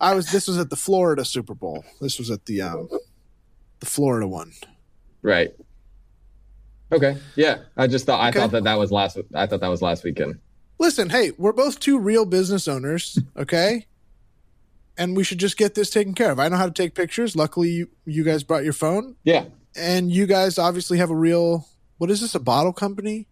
[0.00, 0.30] I was.
[0.30, 1.84] This was at the Florida Super Bowl.
[2.00, 2.88] This was at the um,
[3.80, 4.52] the Florida one.
[5.22, 5.52] Right.
[6.92, 7.16] Okay.
[7.34, 7.62] Yeah.
[7.76, 8.38] I just thought I Okay.
[8.38, 9.18] thought that that was last.
[9.34, 10.38] I thought that was last weekend.
[10.78, 13.86] Listen, hey, we're both two real business owners, okay?
[14.96, 16.38] And we should just get this taken care of.
[16.38, 17.34] I know how to take pictures.
[17.34, 19.46] Luckily, you, you guys brought your phone, Yeah.
[19.76, 21.66] And you guys obviously have a real.
[21.98, 22.34] What is this?
[22.34, 23.26] A bottle company?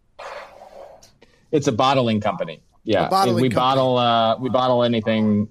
[1.51, 2.63] It's a bottling company.
[2.85, 3.07] Yeah.
[3.07, 3.55] A bottling we company.
[3.55, 3.99] bottle.
[3.99, 5.49] Uh, we bottle anything.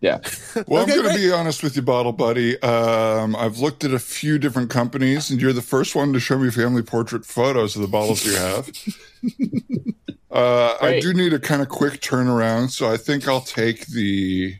[0.00, 0.20] Yeah.
[0.66, 1.22] Well, Okay, I'm going great.
[1.22, 2.60] to be honest with you, Bottle Buddy.
[2.62, 6.36] Um, I've looked at a few different companies, and you're the first one to show
[6.36, 8.70] me family portrait photos of the bottles you have.
[10.32, 14.56] uh, I do need a kind of quick turnaround, so I think I'll take the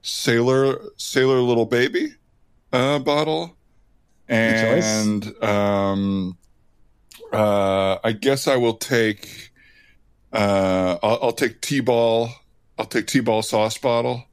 [0.00, 2.14] Sailor Sailor Little Baby
[2.72, 3.56] uh, bottle,
[4.28, 6.36] and um,
[7.32, 9.50] uh, I guess I will take.
[10.32, 12.30] Uh, I'll, I'll take T-ball.
[12.78, 14.24] I'll take T-ball sauce bottle.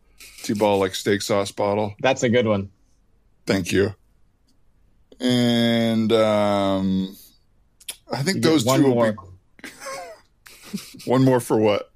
[0.43, 1.95] T-ball like steak sauce bottle.
[1.99, 2.69] That's a good one.
[3.45, 3.95] Thank you.
[5.19, 7.17] And um,
[8.11, 9.11] I think You those two will more.
[9.13, 9.69] be
[11.05, 11.81] one more for what?
[11.81, 11.91] what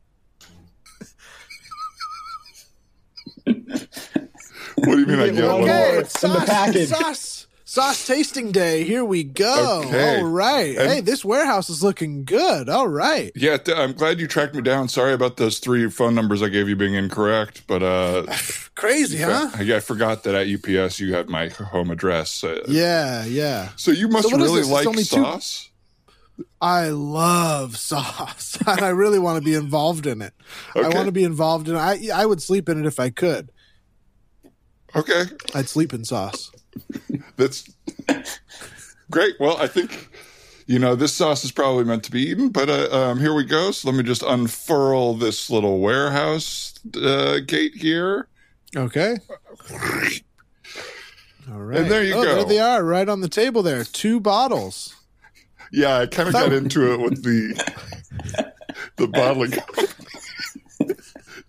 [4.86, 5.69] do you mean I get get one one more.
[5.69, 5.99] Okay, more?
[6.01, 6.88] it's in the sauce, package.
[6.89, 8.84] sauce, sauce tasting day.
[8.84, 9.84] Here we go.
[9.86, 10.17] Okay.
[10.19, 10.77] All right.
[10.77, 12.69] And- hey, this warehouse is looking good.
[12.69, 13.32] All right.
[13.36, 14.88] Yeah, I'm glad you tracked me down.
[14.89, 18.25] Sorry about those three phone numbers I gave you being incorrect, but uh,
[18.75, 19.49] Crazy, huh?
[19.55, 22.43] I, I forgot that at UPS you had my home address.
[22.67, 23.69] Yeah, yeah.
[23.75, 25.67] So you must So really like only two- sauce.
[26.59, 30.34] I love sauce, and I really want to be involved in it.
[30.75, 31.75] I want to be involved in.
[31.75, 33.51] I I would sleep in it if I could.
[34.95, 35.23] Okay,
[35.55, 36.51] I'd sleep in sauce.
[37.37, 37.69] that's
[39.09, 39.35] great.
[39.39, 40.09] Well, I think
[40.67, 43.43] you know this sauce is probably meant to be eaten, but uh, um, here we
[43.45, 43.71] go.
[43.71, 48.27] So let me just unfurl this little warehouse uh, gate here.
[48.75, 49.17] Okay.
[51.51, 51.79] All right.
[51.79, 52.35] And there you oh, go.
[52.35, 53.83] There they are, right on the table there.
[53.83, 54.95] Two bottles.
[55.71, 58.53] Yeah, I kind of got into it with the
[58.97, 59.53] the bottling.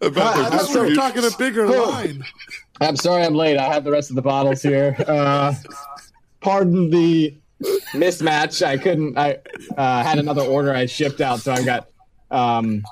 [0.00, 1.90] About I the thought we were talking a bigger Oh.
[1.90, 2.24] line.
[2.88, 3.58] I'm sorry I'm late.
[3.58, 4.96] I have the rest of the bottles here.
[5.06, 5.54] Uh,
[6.40, 7.36] pardon the
[7.92, 8.64] mismatch.
[8.64, 9.16] I couldn't.
[9.18, 9.38] I
[9.76, 11.88] uh, had another order I shipped out, so I got
[12.30, 12.82] um,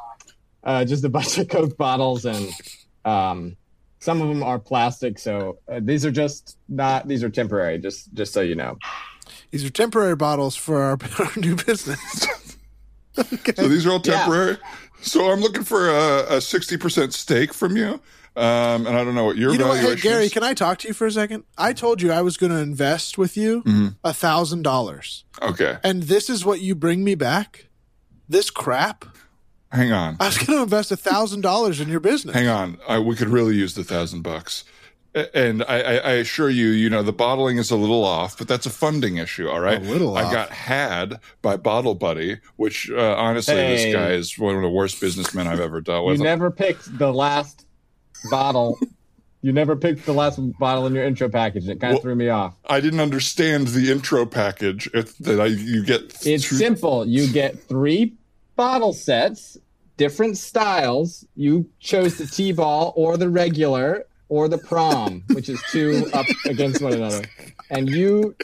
[0.65, 2.49] uh, just a bunch of Coke bottles, and
[3.05, 3.57] um,
[3.99, 5.19] some of them are plastic.
[5.19, 7.09] So uh, these are just not.
[7.09, 7.79] These are temporary.
[7.79, 8.79] Just just so you know.
[9.51, 12.27] These are temporary bottles for our, our new business.
[13.15, 14.17] So these are all Yeah.
[14.19, 14.57] temporary.
[15.03, 18.01] So I'm looking for a, a 60% stake from you.
[18.37, 19.81] Um, and I don't know what your You know what?
[19.81, 20.33] Hey, Gary, is.
[20.33, 21.45] can I talk to you for a second?
[21.59, 23.97] I told you I was going to invest with you Mhm.
[24.05, 27.67] a thousand dollars, Okay, and this is what you bring me back.
[28.29, 29.05] This crap.
[29.73, 30.17] hang on.
[30.21, 32.35] I was going to invest a thousand dollars in your business.
[32.35, 32.79] Hang on.
[32.89, 34.65] I, we could really use the thousand bucks.
[35.35, 38.47] And I, I, I assure you, you know, the bottling is a little off, but
[38.47, 39.49] that's a funding issue.
[39.49, 39.79] All right.
[39.81, 40.33] A little I off.
[40.33, 45.01] got had by Bottle Buddy, which uh, honestly, this guy is one of the worst
[45.01, 46.19] businessmen I've ever dealt with.
[46.19, 46.29] You with.
[46.31, 47.67] never picked the last
[48.31, 48.79] bottle
[49.43, 51.67] You never picked the last bottle in your intro package.
[51.67, 52.55] It kind of Well- threw me off.
[52.69, 54.91] I didn't understand the intro package.
[54.93, 57.07] If, that I you get It's two- simple.
[57.07, 58.13] You get three
[58.57, 59.57] bottle sets,
[59.97, 61.25] different styles.
[61.37, 66.83] You chose the T-ball or the regular or the prom, which is two up against
[66.83, 67.23] one another.
[67.71, 68.37] And you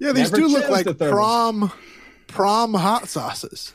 [0.00, 1.70] Yeah, these do look like the prom
[2.26, 3.72] prom hot sauces.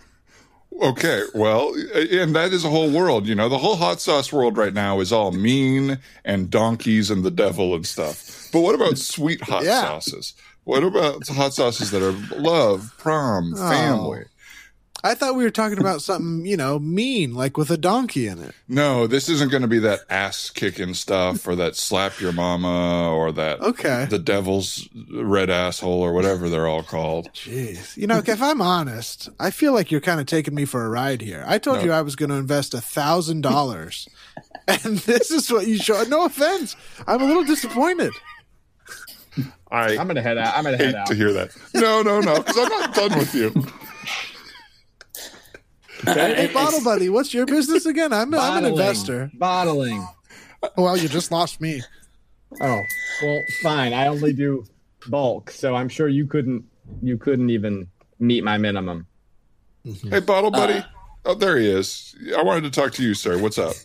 [0.82, 3.28] Okay, well, and that is a whole world.
[3.28, 7.24] You know, the whole hot sauce world right now is all mean and donkeys and
[7.24, 8.50] the devil and stuff.
[8.54, 9.82] But what about sweet hot Yeah.
[9.82, 10.34] sauces?
[10.66, 14.24] What about hot sauces that are love, prom, Oh.
[15.08, 15.12] Family?
[15.12, 18.40] I thought we were talking about something, you know, mean, like with a donkey in
[18.40, 18.54] it.
[18.68, 23.12] No, this isn't going to be that ass kicking stuff or that slap your mama
[23.14, 24.06] or that Okay.
[24.10, 27.32] the devil's red asshole or whatever they're all called.
[27.34, 27.96] Jeez.
[27.98, 30.90] You know, if I'm honest, I feel like you're kind of taking me for a
[30.90, 31.44] ride here.
[31.48, 31.84] I told No.
[31.86, 34.08] you I was going to invest a thousand dollars,
[34.68, 36.04] and this is what you show.
[36.04, 36.76] No offense,
[37.08, 38.12] I'm a little disappointed.
[39.70, 40.56] I I'm gonna head out.
[40.56, 41.08] I'm gonna head out.
[41.08, 41.52] to hear that.
[41.74, 43.54] No, no, no, because I'm not done with you.
[46.14, 48.14] Hey, bottle buddy, what's your business again?
[48.14, 49.32] I'm, I'm an investor.
[49.34, 50.08] Bottling.
[50.76, 51.82] Well, you just lost me.
[52.62, 52.82] Oh
[53.22, 53.94] well, fine.
[53.94, 54.66] I only do
[55.08, 56.64] bulk, so I'm sure you couldn't.
[57.02, 57.88] You couldn't even
[58.20, 59.06] meet my minimum.
[59.86, 60.10] Mm-hmm.
[60.10, 60.86] Hey, bottle uh, buddy.
[61.26, 62.16] oh, there he is.
[62.38, 63.38] I wanted to talk to you, sir.
[63.38, 63.76] What's up?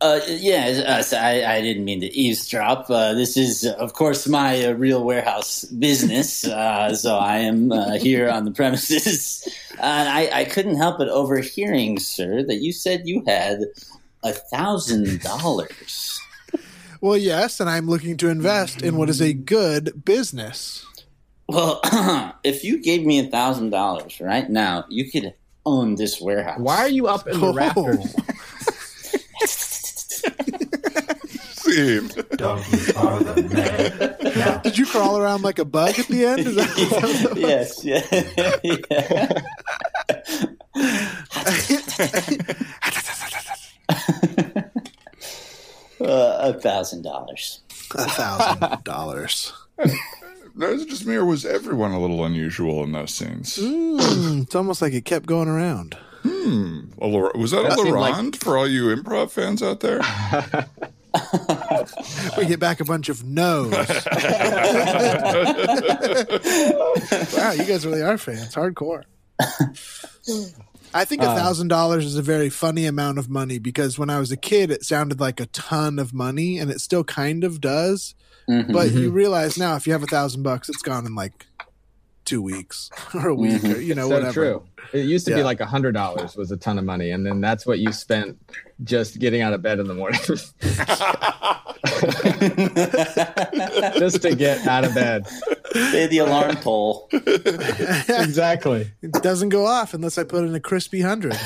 [0.00, 2.90] Uh, yeah, uh, so I, I didn't mean to eavesdrop.
[2.90, 6.44] Uh, this is, uh, of course, my uh, real warehouse business.
[6.54, 9.46] Uh, so I am uh, here on the premises.
[9.72, 13.60] And I, I couldn't help but overhearing, sir, that you said you had
[14.22, 16.20] a thousand dollars.
[17.00, 20.86] Well, yes, and I'm looking to invest in what is a good business.
[21.48, 21.80] Well,
[22.44, 25.34] if you gave me a thousand dollars right now, you could
[25.66, 26.58] own this warehouse.
[26.58, 28.14] Why are you up in the rafters?
[31.74, 32.10] Scene.
[32.36, 33.42] Donkeys are the
[34.34, 34.60] man.
[34.62, 36.40] Did you crawl around like a bug at the end?
[36.40, 38.02] Is that yes, yeah,
[38.62, 39.42] yeah.
[46.00, 47.60] uh, a thousand dollars.
[47.94, 49.52] a thousand dollars?
[50.56, 53.58] No, is it just me, or was everyone a little unusual in those scenes?
[53.58, 55.96] Mm, it's almost like it kept going around.
[56.22, 56.80] Hmm.
[57.00, 60.00] A Lor- was that, That a seemed like- for all you improv fans out there?
[62.36, 63.70] We get back a bunch of no's.
[67.36, 69.04] wow, you guys really are fans, hardcore.
[70.92, 74.10] I think uh, a thousand dollars is a very funny amount of money because when
[74.10, 77.44] I was a kid, it sounded like a ton of money, and it still kind
[77.44, 78.14] of does.
[78.48, 78.72] Mm-hmm.
[78.72, 79.16] But you mm-hmm.
[79.16, 81.46] realize now, if you have a thousand bucks, it's gone in like
[82.24, 84.32] two weeks or a week, or you know, so whatever.
[84.32, 84.62] true.
[84.92, 87.40] It used to be like a hundred dollars was a ton of money, and then
[87.40, 88.38] that's what you spent
[88.84, 90.20] just getting out of bed in the morning,
[93.98, 95.26] just to get out of bed.
[95.72, 97.08] Pay the alarm toll.
[97.12, 98.90] Exactly.
[99.02, 101.36] It doesn't go off unless I put in a crispy hundred.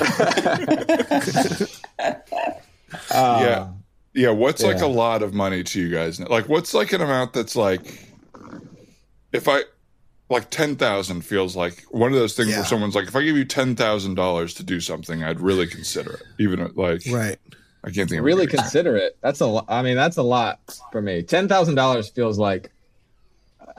[3.11, 3.69] Uh, yeah.
[4.15, 4.31] Yeah.
[4.31, 6.21] What's like a lot of money to you guys?
[6.21, 8.07] Like, what's like an amount that's like,
[9.33, 9.63] if I,
[10.31, 12.57] like 10,000 feels like one of those things Yeah.
[12.57, 16.23] where someone's like, if I give you $10,000 to do something, I'd really consider it.
[16.39, 17.39] Even like, right.
[17.85, 19.17] I can't think of Really consider it.
[19.23, 19.47] That's a.
[19.47, 20.59] lo- I mean, that's a lot
[20.93, 21.23] for me.
[21.23, 22.71] Ten thousand dollars feels like.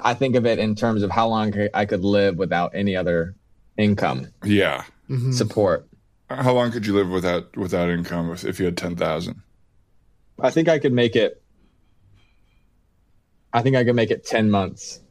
[0.01, 3.35] I think of it in terms of how long I could live without any other
[3.77, 4.49] income example.
[4.49, 4.83] Yeah.
[5.09, 5.33] Mhm.
[5.33, 5.85] support.
[6.29, 9.41] How long could you live without without income if, if you had 10,000?
[10.39, 11.41] I think I could make it.
[13.51, 15.01] I think I could make it ten months.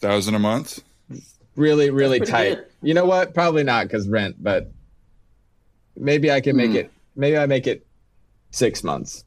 [0.00, 0.80] Thousand a month?
[1.56, 2.54] Really, really tight.
[2.54, 2.66] good.
[2.82, 3.34] You know what?
[3.34, 4.70] Probably not because rent, but
[5.96, 6.76] maybe I can make Hmm.
[6.76, 6.90] it.
[7.16, 7.86] Maybe I make it
[8.50, 9.24] six months.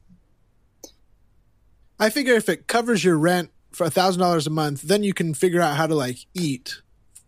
[2.00, 5.14] I figure if it covers your rent for a thousand dollars a month, then you
[5.14, 6.74] can figure out how to like eat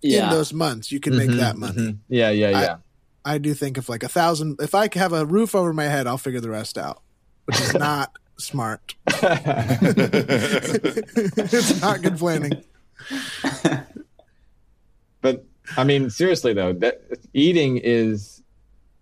[0.03, 0.91] in those months.
[0.91, 1.77] You can make Mhm, that money.
[1.83, 1.99] mhm.
[2.09, 2.77] Yeah, yeah, I- yeah.
[3.25, 6.07] I do think if like a thousand, if I have a roof over my head,
[6.07, 7.01] I'll figure the rest out,
[7.45, 8.95] which is not smart.
[10.37, 12.63] it's not good planning.
[15.21, 15.45] But
[15.77, 17.01] I mean, seriously though, that
[17.33, 18.43] eating is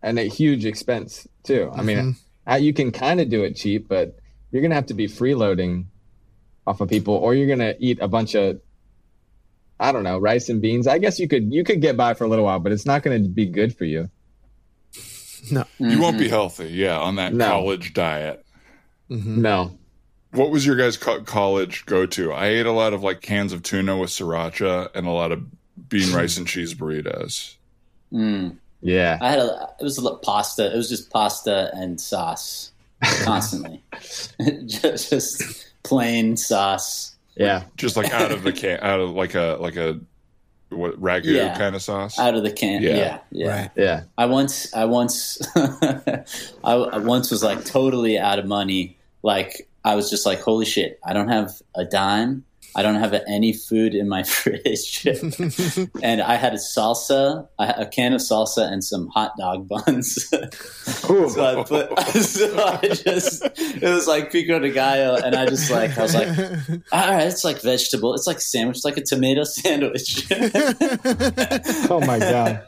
[0.03, 1.71] an, a huge expense too.
[1.75, 2.17] I mean,
[2.51, 4.17] uh, you can kind of do it cheap, but
[4.51, 5.87] you're gonna have to be freeloading
[6.67, 8.61] off of people, or you're gonna eat a bunch of,
[9.79, 10.87] I don't know, rice and beans.
[10.87, 13.03] I guess you could you could get by for a little while, but it's not
[13.03, 14.09] gonna be good for you.
[15.51, 17.47] No, you won't be healthy, yeah, on that No.
[17.47, 18.43] college diet.
[19.11, 19.79] No,
[20.35, 22.33] What was your guys' co- college go to?
[22.33, 25.45] I ate a lot of like cans of tuna with sriracha and a lot of
[25.89, 27.55] bean rice and cheese burritos.
[28.13, 28.57] Mm.
[28.81, 29.69] yeah, I had a.
[29.81, 30.73] It was a little pasta.
[30.73, 32.71] It was just pasta and sauce.
[33.23, 33.83] constantly.
[34.67, 37.17] just, just plain sauce.
[37.37, 37.65] Yeah.
[37.77, 39.99] Just like out of the can, out of like a like a
[40.71, 41.57] what ragu Yeah.
[41.59, 42.19] kind of sauce.
[42.19, 42.83] Out of the can.
[42.83, 42.97] Yeah.
[42.97, 43.19] Yeah.
[43.31, 43.49] Yeah.
[43.49, 43.71] Right.
[43.77, 44.03] Yeah.
[44.17, 46.23] I once, I once, I,
[46.65, 48.97] I once was like totally out of money.
[49.23, 52.45] Like I was just like, holy shit, I don't have a dime.
[52.77, 55.07] I don't have any food in my fridge,
[56.03, 60.33] and I had a salsa, a can of salsa, and some hot dog buns.
[61.05, 65.71] So I put, so I just, it was like pico de gallo, and I just
[65.71, 66.29] like, I was like,
[66.93, 70.27] all right, it's like vegetable, it's like sandwich, it's like a tomato sandwich.
[71.91, 72.65] Oh my god.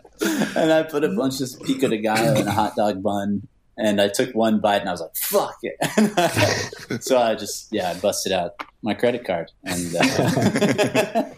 [0.57, 3.47] and I put a bunch of pico de gallo in a hot dog bun.
[3.79, 7.03] And I took one bite and I was like, fuck it.
[7.03, 8.53] so I just, yeah, I busted out
[8.83, 9.51] my credit card.
[9.65, 10.03] And uh,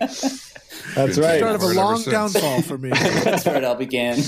[0.95, 1.39] That's Been right.
[1.39, 2.91] Start of a long downfall for me.
[3.25, 4.19] that's where it all began.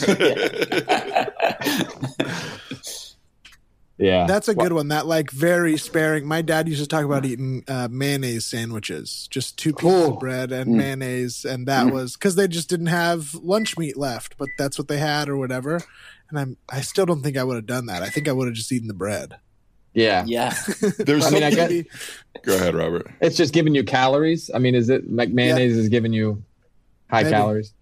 [3.98, 4.26] Yeah.
[4.26, 4.88] That's a good one.
[4.88, 6.26] That like very sparing.
[6.26, 10.14] My dad used to talk about eating uh, mayonnaise sandwiches, just two pieces Cool.
[10.14, 10.76] of bread and Mm.
[10.76, 14.88] mayonnaise, and that was because they just didn't have lunch meat left, but that's what
[14.88, 15.82] they had or whatever.
[16.30, 18.02] And I'm I still don't think I would have done that.
[18.02, 19.34] I think I would have just eaten the bread.
[19.94, 20.24] yeah.
[20.26, 20.54] yeah.
[20.98, 23.10] There's I mean, I something- guess go ahead, Robert.
[23.20, 24.50] it's just giving you calories.
[24.54, 26.42] I mean, is it like mayonnaise is giving you
[27.10, 27.32] high Maybe.
[27.34, 27.74] calories?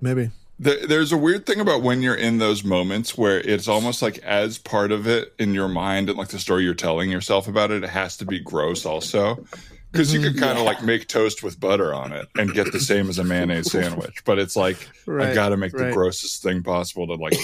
[0.00, 0.30] Maybe.
[0.60, 4.18] There- There's a weird thing about when you're in those moments where it's almost like
[4.18, 7.70] as part of it in your mind and like the story you're telling yourself about
[7.72, 9.44] it, it has to be gross also.
[9.90, 12.78] Because you can kind of like make toast with butter on it and get the
[12.78, 14.22] same as a mayonnaise sandwich.
[14.24, 17.34] But it's like, I got to make the grossest thing possible to like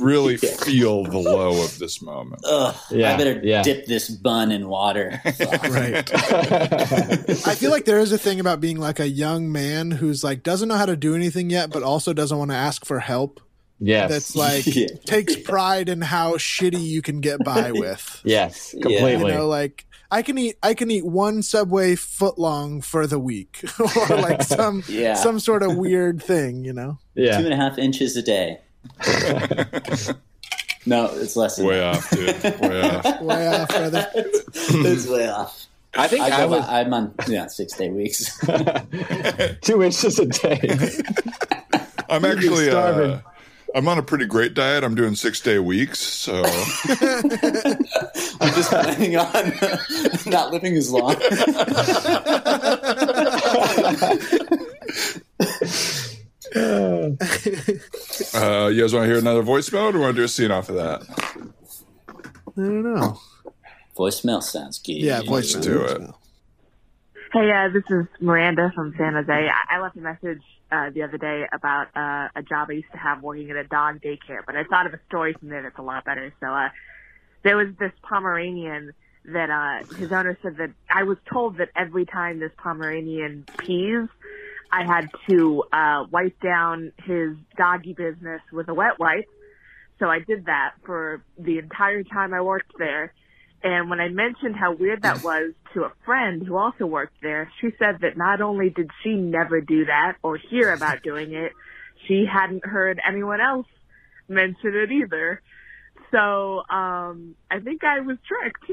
[0.00, 2.42] really feel the low of this moment.
[2.44, 3.62] Ugh, Yeah, I better yeah.
[3.62, 5.20] dip this bun in water.
[5.70, 6.10] Right.
[7.46, 10.42] I feel like there is a thing about being like a young man who's like
[10.42, 13.40] doesn't know how to do anything yet, but also doesn't want to ask for help.
[13.78, 14.10] yes.
[14.10, 14.86] That's like Yeah.
[15.04, 18.20] takes pride in how shitty you can get by with.
[18.24, 18.74] yes.
[18.76, 18.82] Yeah.
[18.82, 19.32] Completely.
[19.32, 23.64] You know, like I can eat I can eat one Subway footlong for the week,
[23.78, 25.14] or like some Yeah.
[25.14, 26.64] some sort of weird thing.
[26.64, 27.38] You know, Two yeah.
[27.38, 28.58] and a half inches a day.
[30.86, 31.96] No, it's less than Way that.
[31.96, 32.42] off, dude.
[32.60, 33.20] Way off.
[33.22, 34.10] way off, brother.
[34.14, 35.66] it's way off.
[35.94, 38.38] I think I I, go, was I'm on yeah six day weeks.
[39.60, 40.60] two inches a day.
[42.08, 43.20] I'm actually uh.
[43.72, 44.82] I'm on a pretty great diet.
[44.82, 46.50] I'm doing six day weeks, so I'm
[48.54, 49.52] just planning on
[50.26, 51.14] not living as long.
[56.56, 57.08] Uh,
[58.68, 60.50] you guys want to hear another voicemail, or do you want to do a scene
[60.50, 61.02] off of that?
[62.08, 62.12] I
[62.56, 63.20] don't know.
[63.96, 64.94] Voicemail sounds good.
[64.94, 66.00] Yeah, voice Let's do it.
[67.32, 69.32] Hey, uh, this is Miranda from San Jose.
[69.32, 70.42] I, I left a message
[70.72, 73.64] uh, the other day about uh, a job I used to have working at a
[73.64, 76.32] dog daycare, but I thought of a story from there that's a lot better.
[76.40, 76.70] So uh,
[77.44, 78.92] there was this Pomeranian
[79.26, 84.08] that uh, his owner said that I was told that every time this Pomeranian pees,
[84.72, 89.28] I had to uh, wipe down his doggy business with a wet wipe.
[89.98, 93.12] So I did that for the entire time I worked there.
[93.62, 97.50] And when I mentioned how weird that was to a friend who also worked there,
[97.60, 101.52] she said that not only did she never do that or hear about doing it,
[102.08, 103.66] she hadn't heard anyone else
[104.28, 105.42] mention it either.
[106.10, 108.64] So um, I think I was tricked.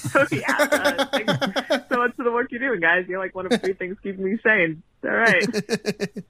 [0.10, 3.06] so yeah, uh, thanks so much for the work you're doing, guys.
[3.08, 4.82] You're like one of three things keeping me sane.
[5.04, 5.44] All right.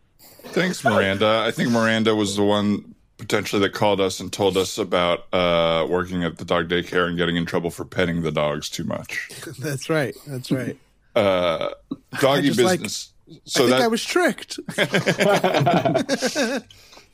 [0.47, 1.45] Thanks, Miranda.
[1.47, 5.87] I think Miranda was the one potentially that called us and told us about uh,
[5.89, 9.31] working at the dog daycare and getting in trouble for petting the dogs too much.
[9.59, 10.15] That's right.
[10.27, 10.77] That's right.
[11.15, 11.71] Uh,
[12.21, 13.13] doggy just like- business.
[13.29, 14.61] I so think that I was tricked.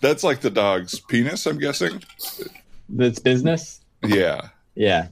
[0.02, 1.46] that's like the dog's penis.
[1.46, 2.02] I'm guessing.
[2.92, 3.80] That's business.
[4.04, 4.48] Yeah.
[4.74, 5.08] Yeah.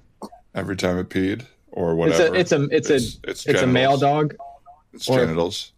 [0.54, 2.34] Every time it peed or It's whatever.
[2.34, 4.34] a it's a it's, It's- a it's it's a male dog.
[4.92, 5.72] It's or- genitals.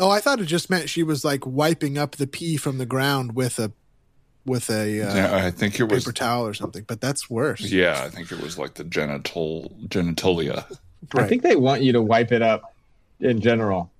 [0.00, 2.86] Oh, I thought it just meant she was like wiping up the pee from the
[2.86, 3.72] ground with a
[4.46, 6.04] with a uh, yeah, I think it was.
[6.04, 6.84] paper towel or something.
[6.86, 7.60] But that's worse.
[7.62, 10.64] Yeah, I think it was like the genital genitalia.
[11.14, 12.74] I think they want you to wipe it up
[13.20, 13.90] in general.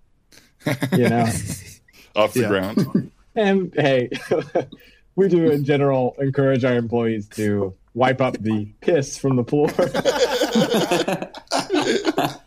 [0.92, 1.26] You know.
[2.16, 2.48] off the Yeah.
[2.48, 3.10] ground.
[3.34, 4.10] and hey,
[5.18, 9.68] we do in general encourage our employees to wipe up the piss from the floor.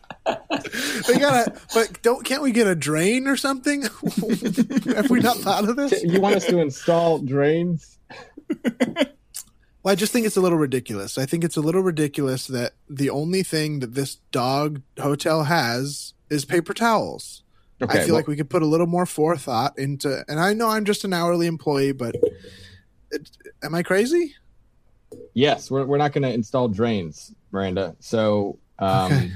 [1.06, 3.82] They gotta, but don't can't we get a drain or something?
[3.82, 6.02] Have we not thought of this?
[6.04, 7.98] you want us to install drains?
[9.82, 11.18] Well, I just think it's a little ridiculous.
[11.18, 16.14] I think it's a little ridiculous that the only thing that this dog hotel has
[16.30, 17.41] is paper towels.
[17.82, 18.00] Okay.
[18.00, 20.24] I feel like we could put a little more forethought into.
[20.28, 22.14] And I know I'm just an hourly employee, but
[23.10, 23.30] it,
[23.62, 24.34] am I crazy?
[25.34, 27.96] yes, we're we're not going to install drains, Miranda.
[28.00, 29.32] So um, Okay.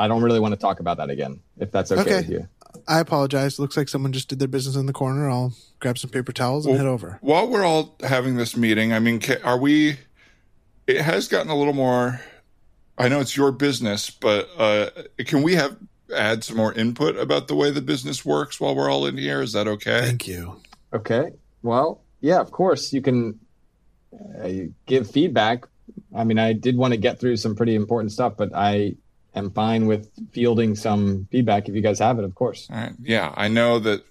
[0.00, 1.40] I don't really want to talk about that again.
[1.58, 2.16] If that's okay, Okay.
[2.16, 2.48] with you.
[2.86, 3.58] I apologize.
[3.58, 5.28] Looks like someone just did their business in the corner.
[5.28, 7.18] I'll grab some paper towels and Well- head over.
[7.20, 9.98] While we're all having this meeting, I mean, are we?
[10.86, 12.20] It has gotten a little more.
[12.96, 15.76] I know it's your business, but uh, can we have
[16.14, 19.42] add some more input about the way the business works while we're all in here?
[19.42, 20.00] Is that okay?
[20.00, 20.60] Thank you.
[20.92, 21.32] Okay.
[21.62, 23.38] Well, yeah, of course you can
[24.12, 24.48] uh,
[24.86, 25.66] give feedback.
[26.16, 28.96] I mean, I did want to get through some pretty important stuff, but I
[29.34, 32.68] am fine with fielding some feedback if you guys have it, of course.
[32.70, 32.92] All right.
[33.02, 34.04] Yeah, I know that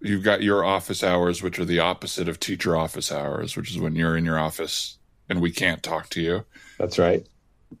[0.00, 3.78] you've got your office hours, which are the opposite of teacher office hours, which is
[3.78, 6.44] when you're in your office and we can't talk to you.
[6.78, 7.26] That's right.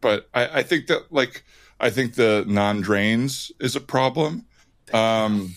[0.00, 1.44] But I, I think that, like,
[1.78, 4.46] I think the non drains is a problem.
[4.94, 5.54] Um,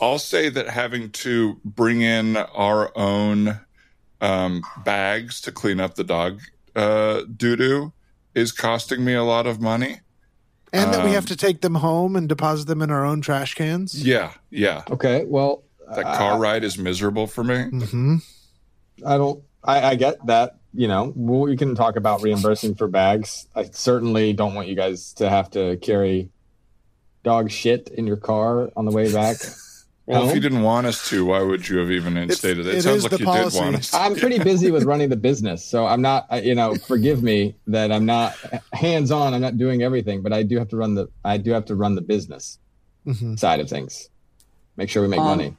[0.00, 3.60] I'll say that having to bring in our own
[4.20, 6.40] um, bags to clean up the dog
[6.76, 7.92] uh, doo doo
[8.34, 10.00] is costing me a lot of money.
[10.72, 13.20] And that we Um, have to take them home and deposit them in our own
[13.20, 13.94] trash cans.
[14.04, 14.82] Yeah, yeah.
[14.90, 15.24] Okay.
[15.24, 15.62] Well,
[15.94, 17.62] That I- car ride is miserable for me.
[17.64, 18.16] hmm
[19.06, 19.42] I don't.
[19.62, 20.56] I, I get that.
[20.76, 23.46] You know, we can talk about reimbursing for bags.
[23.54, 26.30] I certainly don't want you guys to have to carry
[27.22, 29.36] dog shit in your car on the way back.
[30.06, 32.74] Well, if you didn't want us to, why would you have even instated it?
[32.74, 33.58] it It sounds like you policy.
[33.58, 33.96] did want us to.
[33.96, 36.44] I'm pretty busy with running the business, so I'm not.
[36.44, 38.36] You know, forgive me that I'm not
[38.74, 39.32] hands on.
[39.32, 41.06] I'm not doing everything, but I do have to run the.
[41.24, 42.58] I do have to run the business
[43.06, 44.10] hmm side of things.
[44.76, 45.56] Make sure we make Um, money.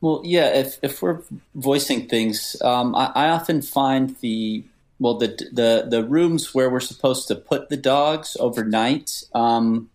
[0.00, 0.48] Well, yeah.
[0.48, 1.20] If if we're
[1.54, 4.62] voicing things, um, I, I often find the
[5.00, 9.24] well the the the rooms where we're supposed to put the dogs overnight.
[9.34, 9.90] Um,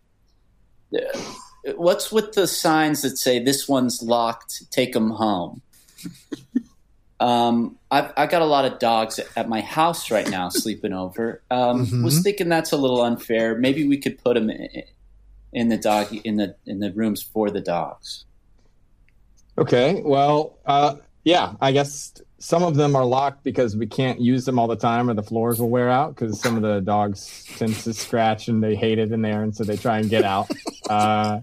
[1.76, 4.70] what's with the signs that say this one's locked?
[4.72, 5.62] Take them home.
[7.20, 11.42] Um, I've I got a lot of dogs at my house right now sleeping over.
[11.50, 12.04] Um, Mhm.
[12.04, 13.58] Was thinking that's a little unfair.
[13.58, 14.84] Maybe we could put them in,
[15.54, 18.26] in the dog in the in the rooms for the dogs.
[19.58, 20.02] Okay.
[20.04, 21.54] Well, uh, yeah.
[21.62, 25.10] I guess some of them are locked because we can't use them all the time,
[25.10, 28.62] or the floors will wear out because some of the dogs tend to scratch and
[28.62, 30.52] they hate it in there, and so they try and get out.
[30.90, 31.40] uh,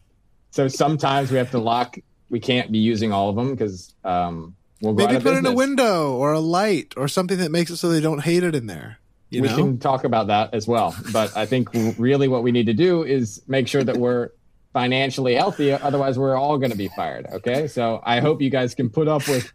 [0.50, 1.96] so sometimes we have to lock.
[2.28, 5.46] We can't be using all of them because um, we'll go out Maybe put in
[5.46, 8.54] a window or a light or something that makes it so they don't hate it
[8.54, 8.98] in there.
[9.30, 9.56] You we know?
[9.56, 10.94] can talk about that as well.
[11.12, 14.30] But I think really what we need to do is make sure that we're
[14.72, 15.72] financially healthy.
[15.72, 17.26] Otherwise, we're all going to be fired.
[17.32, 17.66] Okay.
[17.66, 19.52] So I hope you guys can put up with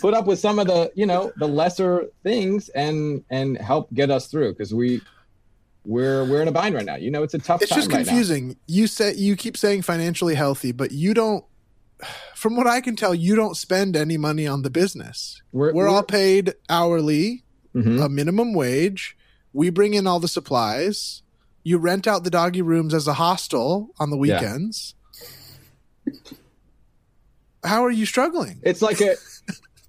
[0.00, 4.10] put up with some of the you know the lesser things and and help get
[4.10, 5.00] us through because we
[5.84, 6.96] we're we're in a bind right now.
[6.96, 7.62] You know, it's a tough.
[7.62, 8.04] it's time just right now.
[8.04, 8.56] confusing.
[8.66, 11.44] You say you keep saying financially healthy, but you don't.
[12.34, 15.40] From what I can tell, you don't spend any money on the business.
[15.50, 17.42] We're, We're all paid hourly,
[17.74, 18.04] Mhm.
[18.04, 19.16] a minimum wage.
[19.54, 21.22] We bring in all the supplies.
[21.66, 24.36] You rent out the doggy rooms as a hostel on the Yeah.
[24.38, 24.94] weekends.
[27.64, 28.60] How are you struggling?
[28.62, 29.16] It's like a.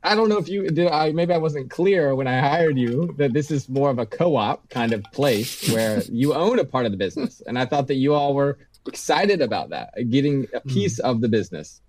[0.01, 0.87] I don't know if you did.
[0.87, 4.07] I maybe I wasn't clear when I hired you that this is more of a
[4.07, 7.85] co-op kind of place where you own a part of the business, and I thought
[7.89, 8.57] that you all were
[8.87, 11.79] excited about that, getting a piece of the business.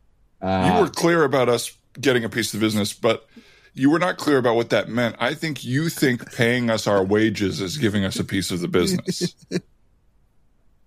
[0.43, 3.27] You Uh, were clear about us getting a piece of the business, but
[3.73, 5.17] you were not clear about what that meant.
[5.19, 8.69] I think you think paying us our wages is giving us a piece of the
[8.69, 9.35] business.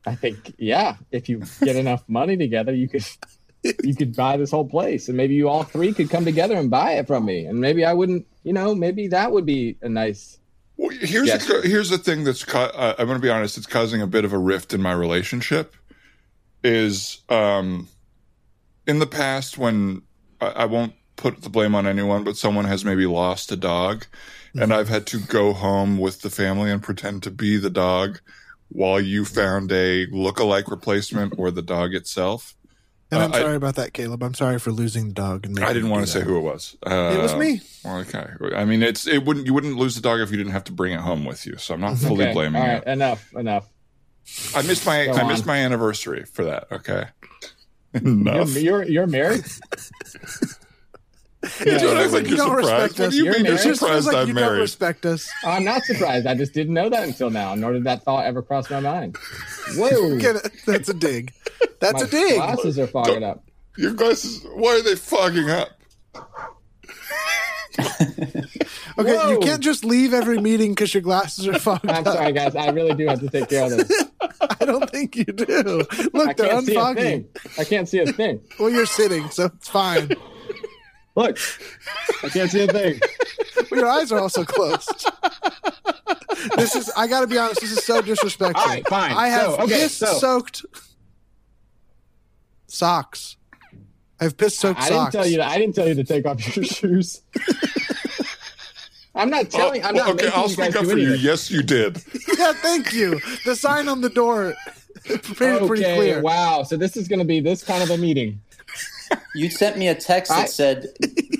[0.05, 3.05] I think, yeah, if you get enough money together, you could
[3.83, 6.69] you could buy this whole place, and maybe you all three could come together and
[6.69, 8.25] buy it from me, and maybe I wouldn't.
[8.43, 10.39] You know, maybe that would be a nice.
[10.77, 11.45] Well, here's Yes.
[11.45, 13.57] the, here's the thing that's uh, I'm going to be honest.
[13.57, 15.75] It's causing a bit of a rift in my relationship.
[16.63, 17.87] Is um,
[18.87, 20.01] in the past when
[20.39, 24.07] I, I won't put the blame on anyone, but someone has maybe lost a dog,
[24.55, 28.19] and I've had to go home with the family and pretend to be the dog
[28.71, 32.55] while you found a look-alike replacement or the dog itself.
[33.11, 34.23] And I'm Uh, I- sorry about that, Caleb.
[34.23, 35.45] I'm sorry for losing the dog.
[35.45, 36.25] And I didn't want to say that.
[36.25, 36.77] who it was.
[36.85, 37.59] Uh, It was me.
[37.85, 38.25] Okay.
[38.55, 40.71] I mean, it's it wouldn't you wouldn't lose the dog if you didn't have to
[40.71, 41.57] bring it home with you.
[41.57, 42.81] So I'm not fully Okay, blaming all you.
[42.87, 43.67] enough, enough.
[44.55, 46.67] I missed my Go I missed my anniversary for that.
[46.71, 47.05] Okay.
[47.93, 48.55] You're, Enough.
[48.55, 49.43] you're you're married.
[51.65, 52.89] You don't act like You you're don't surprised.
[52.89, 53.11] respect What us.
[53.13, 53.59] do you You're mean you're married.
[53.59, 54.59] It just feels surprised like I'm you don't married?
[54.59, 55.29] respect us.
[55.45, 56.27] I'm not surprised.
[56.27, 59.17] I just didn't know that until now, nor did that thought ever cross my mind.
[59.75, 60.51] Whoa, Get it?
[60.65, 61.33] That's a dig.
[61.79, 62.39] That's my a dig.
[62.39, 63.43] My glasses are fogging up.
[63.77, 65.69] Your glasses why are they fogging up?
[68.97, 69.31] Okay, Whoa.
[69.31, 72.13] you can't just leave every meeting because your glasses are fogged up I'm up.
[72.15, 72.55] sorry, guys.
[72.55, 74.03] I really do have to take care of this.
[74.59, 75.85] I don't think you do.
[75.91, 77.25] I Look, they're can't see a unfogging.
[77.57, 78.41] I can't see a thing.
[78.59, 80.11] Well, you're sitting, so it's fine.
[81.15, 81.37] Look,
[82.23, 82.99] I can't see a thing.
[83.71, 85.09] Your eyes are also closed.
[86.55, 86.89] this is.
[86.95, 87.61] I got to be honest.
[87.61, 88.61] This is so disrespectful.
[88.61, 89.11] All right, fine.
[89.11, 90.65] I have So, okay, piss so- soaked
[92.67, 93.37] socks.
[94.19, 95.11] I have piss soaked I didn't socks.
[95.13, 95.37] tell you.
[95.37, 97.21] To, I didn't tell you to take off your shoes.
[99.15, 99.83] I'm not telling.
[99.83, 101.13] I'm Well, not okay, making I'll you guys speak up do for you.
[101.15, 101.97] Yes, you did.
[102.37, 103.19] yeah, thank you.
[103.45, 104.53] The sign on the door
[105.09, 106.21] made it pretty okay, clear.
[106.21, 106.63] wow.
[106.63, 108.39] So this is going to be this kind of a meeting.
[109.35, 110.87] You sent me a text that I- said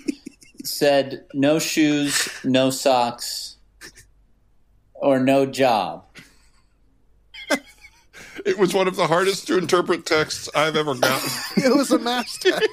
[0.64, 3.58] said no shoes, no socks,
[4.94, 6.06] or no job.
[8.46, 11.30] It was one of the hardest to interpret texts I've ever gotten.
[11.64, 12.70] It was a mass text.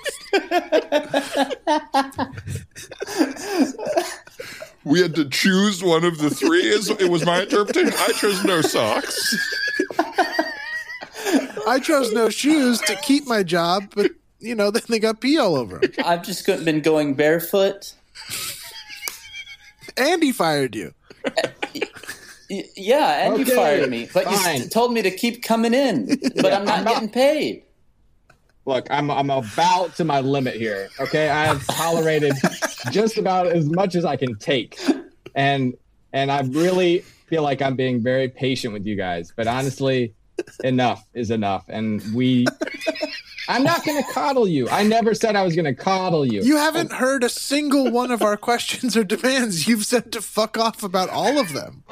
[4.84, 6.62] We had to choose one of the three.
[6.66, 7.92] Is it was my interpretation.
[7.98, 9.36] I chose no socks.
[11.66, 15.38] I chose no shoes to keep my job, but you know, then they got pee
[15.38, 15.90] all over 'em.
[16.04, 17.94] I've just been going barefoot.
[19.96, 20.94] And he fired you.
[21.24, 21.30] Uh,
[22.76, 24.58] yeah, and you Okay, fired me, but you fine.
[24.60, 26.06] st- told me to keep coming in.
[26.36, 27.64] But I'm not I'm not- getting paid.
[28.64, 30.88] Look, I'm I'm about to my limit here.
[31.00, 32.34] Okay, I have tolerated
[32.90, 34.78] just about as much as I can take,
[35.34, 35.74] and
[36.12, 39.32] and I really feel like I'm being very patient with you guys.
[39.34, 40.12] But honestly,
[40.64, 42.44] enough is enough, and we.
[43.48, 44.68] I'm not going to coddle you.
[44.68, 46.42] I never said I was going to coddle you.
[46.42, 49.66] You haven't heard a single one of our questions or demands.
[49.66, 51.82] You've said to fuck off about all of them.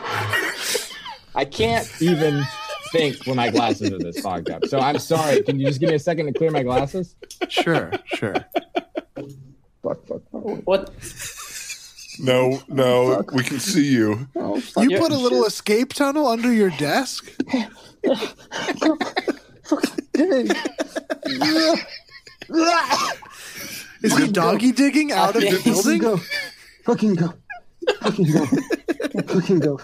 [1.34, 2.44] I can't even
[2.92, 4.66] think when my glasses are this fogged up.
[4.66, 5.42] So I'm sorry.
[5.42, 7.16] Can you just give me a second to clear my glasses?
[7.48, 8.34] Sure, sure.
[9.82, 10.42] Fuck, fuck, fuck.
[10.66, 10.90] What?
[12.18, 14.28] No, no, we can see you.
[14.36, 17.30] Oh, you put a little escape tunnel under your desk?
[24.02, 25.98] Is he doggy digging out of the building?
[25.98, 26.18] Go.
[26.84, 27.34] Fucking go.
[28.00, 28.46] Fucking go.
[29.26, 29.78] Fucking go.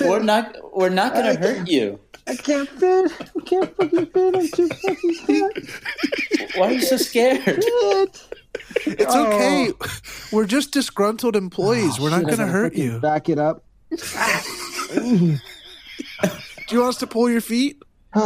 [0.00, 0.56] We're not.
[0.74, 2.00] We're not going to hurt you.
[2.28, 3.12] I can't fit.
[3.20, 4.36] I can't fucking fit.
[4.36, 6.56] I'm too fucking fat.
[6.56, 7.64] Why are you so scared?
[8.84, 9.26] It's oh.
[9.26, 9.72] okay.
[10.32, 11.98] We're just disgruntled employees.
[11.98, 12.98] Oh, we're not going to hurt you.
[13.00, 13.64] Back it up.
[16.66, 17.82] Do you want us to pull your feet?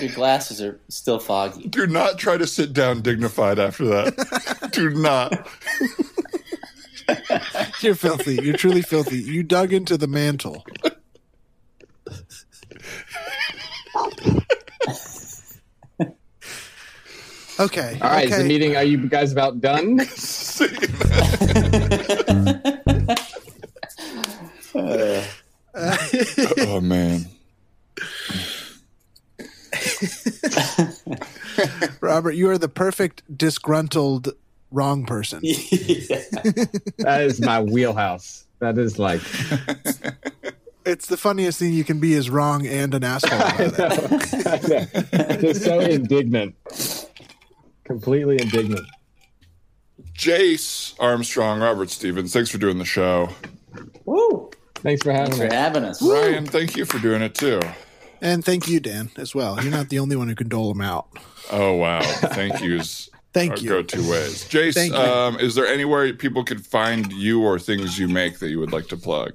[0.00, 1.68] Your glasses are still foggy.
[1.68, 4.68] Do not try to sit down dignified after that.
[4.72, 5.48] Do not.
[7.80, 8.40] You're filthy.
[8.42, 9.18] You're truly filthy.
[9.18, 10.64] You dug into the mantle.
[17.60, 17.98] Okay.
[18.02, 18.36] All right, okay.
[18.36, 18.76] is the meeting?
[18.76, 20.00] Are you guys about done?
[24.74, 25.24] Uh,
[26.58, 27.26] oh man.
[32.00, 34.32] Robert, you are the perfect disgruntled
[34.70, 35.40] wrong person.
[35.42, 36.20] Yeah.
[36.98, 38.46] That is my wheelhouse.
[38.60, 39.20] That is like
[40.84, 43.38] It's the funniest thing you can be is wrong and an asshole.
[43.38, 45.40] About it.
[45.40, 46.56] just so indignant,
[47.84, 48.84] completely indignant.
[50.12, 53.28] Jace Armstrong, Robert Stevens, thanks for doing the show.
[54.04, 54.41] Woo!
[54.82, 56.02] Thanks for having Thanks for having us.
[56.02, 57.60] Ryan, thank you for doing it too.
[58.20, 59.60] And thank you, Dan, as well.
[59.62, 61.08] You're not the only one who can dole them out.
[61.50, 62.02] Oh wow.
[62.02, 63.08] Thank yous.
[63.32, 63.70] Thank you.
[63.70, 64.44] Go two ways.
[64.44, 64.98] Jace, Thank you.
[64.98, 68.72] um, is there anywhere people could find you or things you make that you would
[68.72, 69.32] like to plug?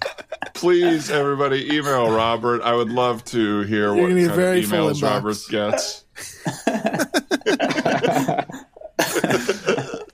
[0.67, 2.63] Please, everybody, email Robert.
[2.63, 5.03] I would love to hear what gonna get kind very of emails inbox.
[5.03, 6.05] Robert gets.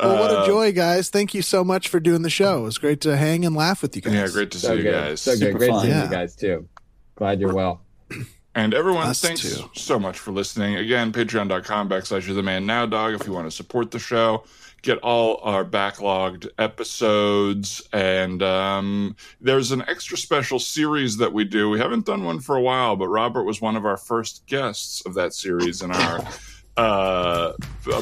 [0.00, 1.08] Well, what Uh, a joy, guys.
[1.08, 2.58] Thank you so much for doing the show.
[2.58, 4.12] It was great to hang and laugh with you guys.
[4.12, 5.20] Yeah, great to see So you guys.
[5.20, 5.54] So good.
[5.56, 5.80] Great fun.
[5.82, 6.04] seeing Yeah.
[6.04, 6.68] you guys too.
[7.14, 7.80] Glad you're well.
[8.56, 9.70] And everyone, Us thanks too.
[9.74, 10.74] so much for listening.
[10.76, 14.44] Again, patreon.com backslash you're the man now dog if you want to support the show.
[14.84, 17.82] Get all our backlogged episodes.
[17.90, 21.70] And um, there's an extra special series that we do.
[21.70, 25.00] We haven't done one for a while, but Robert was one of our first guests
[25.06, 26.20] of that series in our
[26.76, 27.54] uh,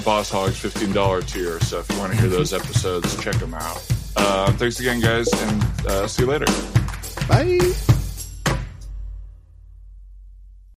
[0.05, 1.61] Boss Hogs $15 tier.
[1.61, 3.87] So if you want to hear those episodes, check them out.
[4.16, 6.47] Uh, thanks again, guys, and uh, see you later.
[7.28, 7.91] Bye.